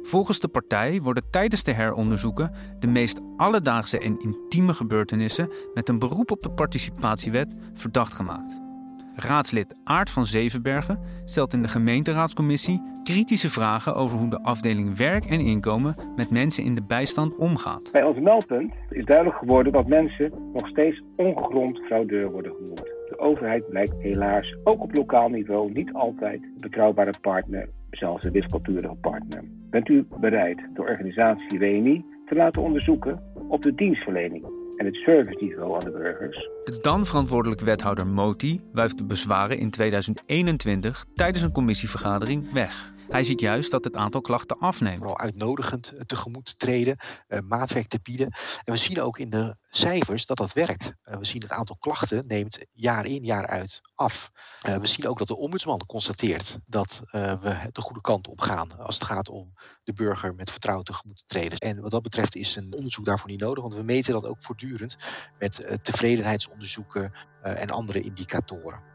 Volgens 0.02 0.40
de 0.40 0.48
partij 0.48 1.00
worden 1.02 1.30
tijdens 1.30 1.62
de 1.62 1.72
heronderzoeken 1.72 2.54
de 2.78 2.86
meest 2.86 3.20
alledaagse 3.36 3.98
en 3.98 4.18
intieme 4.18 4.74
gebeurtenissen 4.74 5.50
met 5.74 5.88
een 5.88 5.98
beroep 5.98 6.30
op 6.30 6.42
de 6.42 6.50
participatiewet 6.50 7.54
verdacht 7.74 8.14
gemaakt. 8.14 8.69
Raadslid 9.14 9.74
Aart 9.84 10.10
van 10.10 10.26
Zevenbergen 10.26 10.98
stelt 11.24 11.52
in 11.52 11.62
de 11.62 11.68
gemeenteraadscommissie 11.68 12.82
kritische 13.02 13.50
vragen 13.50 13.94
over 13.94 14.18
hoe 14.18 14.30
de 14.30 14.42
afdeling 14.42 14.96
werk 14.96 15.24
en 15.24 15.40
inkomen 15.40 15.94
met 16.16 16.30
mensen 16.30 16.64
in 16.64 16.74
de 16.74 16.82
bijstand 16.82 17.36
omgaat. 17.36 17.92
Bij 17.92 18.02
ons 18.02 18.18
meldpunt 18.18 18.74
is 18.90 19.04
duidelijk 19.04 19.38
geworden 19.38 19.72
dat 19.72 19.86
mensen 19.86 20.32
nog 20.52 20.68
steeds 20.68 21.02
ongegrond 21.16 21.78
fraudeur 21.78 22.30
worden 22.30 22.52
genoemd. 22.54 22.84
De 23.08 23.18
overheid 23.18 23.68
blijkt 23.68 23.94
helaas 23.98 24.56
ook 24.64 24.82
op 24.82 24.94
lokaal 24.94 25.28
niveau 25.28 25.72
niet 25.72 25.92
altijd 25.92 26.42
een 26.42 26.56
betrouwbare 26.60 27.14
partner, 27.20 27.68
zelfs 27.90 28.24
een 28.24 28.32
wispelturige 28.32 28.94
partner. 29.00 29.44
Bent 29.70 29.88
u 29.88 30.06
bereid 30.20 30.58
de 30.74 30.82
organisatie 30.82 31.58
WNI 31.58 32.04
te 32.26 32.34
laten 32.34 32.62
onderzoeken 32.62 33.22
op 33.48 33.62
de 33.62 33.74
dienstverlening 33.74 34.59
en 34.80 34.86
het 34.86 34.94
serviceniveau 34.94 35.74
aan 35.74 35.84
de 35.84 35.90
burgers. 35.90 36.36
De 36.64 36.78
dan 36.80 37.06
verantwoordelijke 37.06 37.64
wethouder 37.64 38.06
Moti 38.06 38.60
wuift 38.72 38.98
de 38.98 39.04
bezwaren 39.04 39.58
in 39.58 39.70
2021 39.70 41.04
tijdens 41.14 41.42
een 41.42 41.52
commissievergadering 41.52 42.52
weg. 42.52 42.92
Hij 43.10 43.24
ziet 43.24 43.40
juist 43.40 43.70
dat 43.70 43.84
het 43.84 43.94
aantal 43.94 44.20
klachten 44.20 44.58
afneemt. 44.58 44.96
Vooral 44.96 45.18
uitnodigend 45.18 45.92
tegemoet 46.06 46.44
te 46.44 46.56
treden, 46.56 46.96
uh, 47.28 47.38
maatwerk 47.40 47.86
te 47.86 48.00
bieden. 48.02 48.26
En 48.64 48.72
we 48.72 48.76
zien 48.76 49.00
ook 49.00 49.18
in 49.18 49.30
de 49.30 49.56
cijfers 49.70 50.26
dat 50.26 50.36
dat 50.36 50.52
werkt. 50.52 50.92
Uh, 51.04 51.16
we 51.16 51.24
zien 51.24 51.42
het 51.42 51.50
aantal 51.50 51.76
klachten 51.76 52.26
neemt 52.26 52.66
jaar 52.72 53.06
in 53.06 53.24
jaar 53.24 53.46
uit 53.46 53.80
af. 53.94 54.30
We 54.62 54.86
zien 54.86 55.08
ook 55.08 55.18
dat 55.18 55.28
de 55.28 55.36
ombudsman 55.36 55.86
constateert 55.86 56.56
dat 56.66 57.00
we 57.10 57.68
de 57.72 57.80
goede 57.80 58.00
kant 58.00 58.28
op 58.28 58.40
gaan 58.40 58.78
als 58.78 58.94
het 58.94 59.04
gaat 59.04 59.28
om 59.28 59.52
de 59.84 59.92
burger 59.92 60.34
met 60.34 60.50
vertrouwen 60.50 60.86
tegemoet 60.86 61.16
te 61.16 61.24
treden. 61.26 61.58
En 61.58 61.80
wat 61.80 61.90
dat 61.90 62.02
betreft 62.02 62.36
is 62.36 62.56
een 62.56 62.74
onderzoek 62.74 63.04
daarvoor 63.04 63.30
niet 63.30 63.40
nodig, 63.40 63.62
want 63.62 63.74
we 63.74 63.82
meten 63.82 64.12
dat 64.12 64.26
ook 64.26 64.42
voortdurend 64.42 64.96
met 65.38 65.78
tevredenheidsonderzoeken 65.82 67.12
en 67.42 67.70
andere 67.70 68.00
indicatoren. 68.00 68.89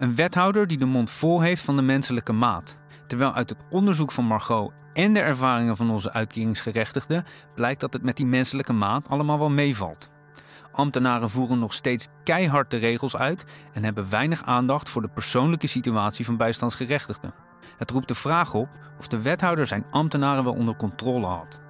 Een 0.00 0.14
wethouder 0.14 0.66
die 0.66 0.78
de 0.78 0.84
mond 0.84 1.10
vol 1.10 1.40
heeft 1.40 1.62
van 1.62 1.76
de 1.76 1.82
menselijke 1.82 2.32
maat. 2.32 2.78
Terwijl 3.06 3.34
uit 3.34 3.48
het 3.48 3.58
onderzoek 3.70 4.12
van 4.12 4.24
Margot 4.24 4.72
en 4.92 5.12
de 5.12 5.20
ervaringen 5.20 5.76
van 5.76 5.90
onze 5.90 6.12
uitkeringsgerechtigden 6.12 7.24
blijkt 7.54 7.80
dat 7.80 7.92
het 7.92 8.02
met 8.02 8.16
die 8.16 8.26
menselijke 8.26 8.72
maat 8.72 9.08
allemaal 9.08 9.38
wel 9.38 9.50
meevalt. 9.50 10.10
ambtenaren 10.72 11.30
voeren 11.30 11.58
nog 11.58 11.72
steeds 11.72 12.08
keihard 12.24 12.70
de 12.70 12.76
regels 12.76 13.16
uit 13.16 13.44
en 13.72 13.84
hebben 13.84 14.10
weinig 14.10 14.42
aandacht 14.42 14.88
voor 14.88 15.02
de 15.02 15.08
persoonlijke 15.08 15.66
situatie 15.66 16.24
van 16.24 16.36
bijstandsgerechtigden. 16.36 17.34
Het 17.76 17.90
roept 17.90 18.08
de 18.08 18.14
vraag 18.14 18.54
op 18.54 18.68
of 18.98 19.08
de 19.08 19.22
wethouder 19.22 19.66
zijn 19.66 19.86
ambtenaren 19.90 20.44
wel 20.44 20.54
onder 20.54 20.76
controle 20.76 21.26
had. 21.26 21.60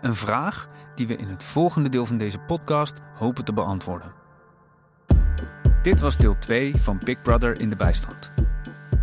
Een 0.00 0.14
vraag 0.14 0.68
die 0.94 1.06
we 1.06 1.16
in 1.16 1.28
het 1.28 1.44
volgende 1.44 1.88
deel 1.88 2.06
van 2.06 2.18
deze 2.18 2.38
podcast 2.38 3.00
hopen 3.14 3.44
te 3.44 3.52
beantwoorden. 3.52 4.25
Dit 5.86 6.00
was 6.00 6.16
deel 6.16 6.36
2 6.38 6.74
van 6.76 7.00
Big 7.04 7.22
Brother 7.22 7.60
in 7.60 7.68
de 7.68 7.76
bijstand. 7.76 8.30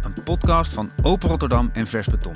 Een 0.01 0.23
podcast 0.23 0.73
van 0.73 0.91
Open 1.03 1.29
Rotterdam 1.29 1.69
en 1.73 1.87
Vers 1.87 2.07
Beton. 2.07 2.35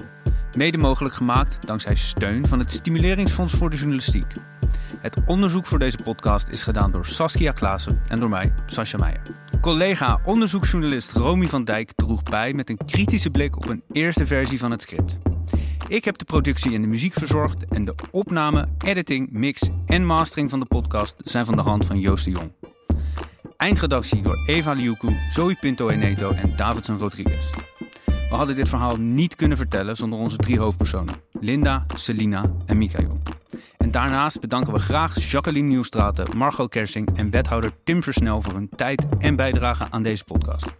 Mede 0.57 0.77
mogelijk 0.77 1.15
gemaakt 1.15 1.67
dankzij 1.67 1.95
steun 1.95 2.47
van 2.47 2.59
het 2.59 2.71
Stimuleringsfonds 2.71 3.53
voor 3.53 3.69
de 3.69 3.75
Journalistiek. 3.75 4.25
Het 4.99 5.17
onderzoek 5.25 5.65
voor 5.65 5.79
deze 5.79 5.97
podcast 6.03 6.49
is 6.49 6.63
gedaan 6.63 6.91
door 6.91 7.05
Saskia 7.05 7.51
Klaassen 7.51 8.01
en 8.07 8.19
door 8.19 8.29
mij, 8.29 8.53
Sascha 8.65 8.97
Meijer. 8.97 9.21
Collega 9.61 10.19
onderzoeksjournalist 10.25 11.11
Romy 11.11 11.47
van 11.47 11.63
Dijk 11.63 11.91
droeg 11.95 12.23
bij 12.23 12.53
met 12.53 12.69
een 12.69 12.79
kritische 12.85 13.29
blik 13.29 13.55
op 13.55 13.69
een 13.69 13.83
eerste 13.91 14.25
versie 14.25 14.59
van 14.59 14.71
het 14.71 14.81
script. 14.81 15.17
Ik 15.87 16.05
heb 16.05 16.17
de 16.17 16.25
productie 16.25 16.75
en 16.75 16.81
de 16.81 16.87
muziek 16.87 17.13
verzorgd 17.13 17.65
en 17.65 17.85
de 17.85 17.95
opname, 18.11 18.67
editing, 18.77 19.31
mix 19.31 19.69
en 19.85 20.05
mastering 20.05 20.49
van 20.49 20.59
de 20.59 20.65
podcast 20.65 21.15
zijn 21.23 21.45
van 21.45 21.55
de 21.55 21.61
hand 21.61 21.85
van 21.85 21.99
Joost 21.99 22.25
de 22.25 22.31
Jong. 22.31 22.66
Eindredactie 23.57 24.21
door 24.21 24.37
Eva 24.45 24.71
Liuku, 24.71 25.15
Zoe 25.29 25.55
Pinto 25.59 25.89
Eneto 25.89 26.31
en 26.31 26.53
Davidson 26.55 26.97
Rodriguez. 26.97 27.49
We 28.05 28.35
hadden 28.35 28.55
dit 28.55 28.69
verhaal 28.69 28.95
niet 28.95 29.35
kunnen 29.35 29.57
vertellen 29.57 29.95
zonder 29.95 30.19
onze 30.19 30.37
drie 30.37 30.59
hoofdpersonen: 30.59 31.15
Linda, 31.39 31.85
Selina 31.95 32.51
en 32.65 32.77
Mikael. 32.77 33.21
En 33.77 33.91
daarnaast 33.91 34.39
bedanken 34.39 34.73
we 34.73 34.79
graag 34.79 35.31
Jacqueline 35.31 35.67
Nieuwstraten, 35.67 36.37
Margot 36.37 36.69
Kersing 36.69 37.17
en 37.17 37.29
wethouder 37.29 37.71
Tim 37.83 38.03
Versnel 38.03 38.41
voor 38.41 38.53
hun 38.53 38.69
tijd 38.75 39.05
en 39.19 39.35
bijdrage 39.35 39.87
aan 39.89 40.03
deze 40.03 40.23
podcast. 40.23 40.75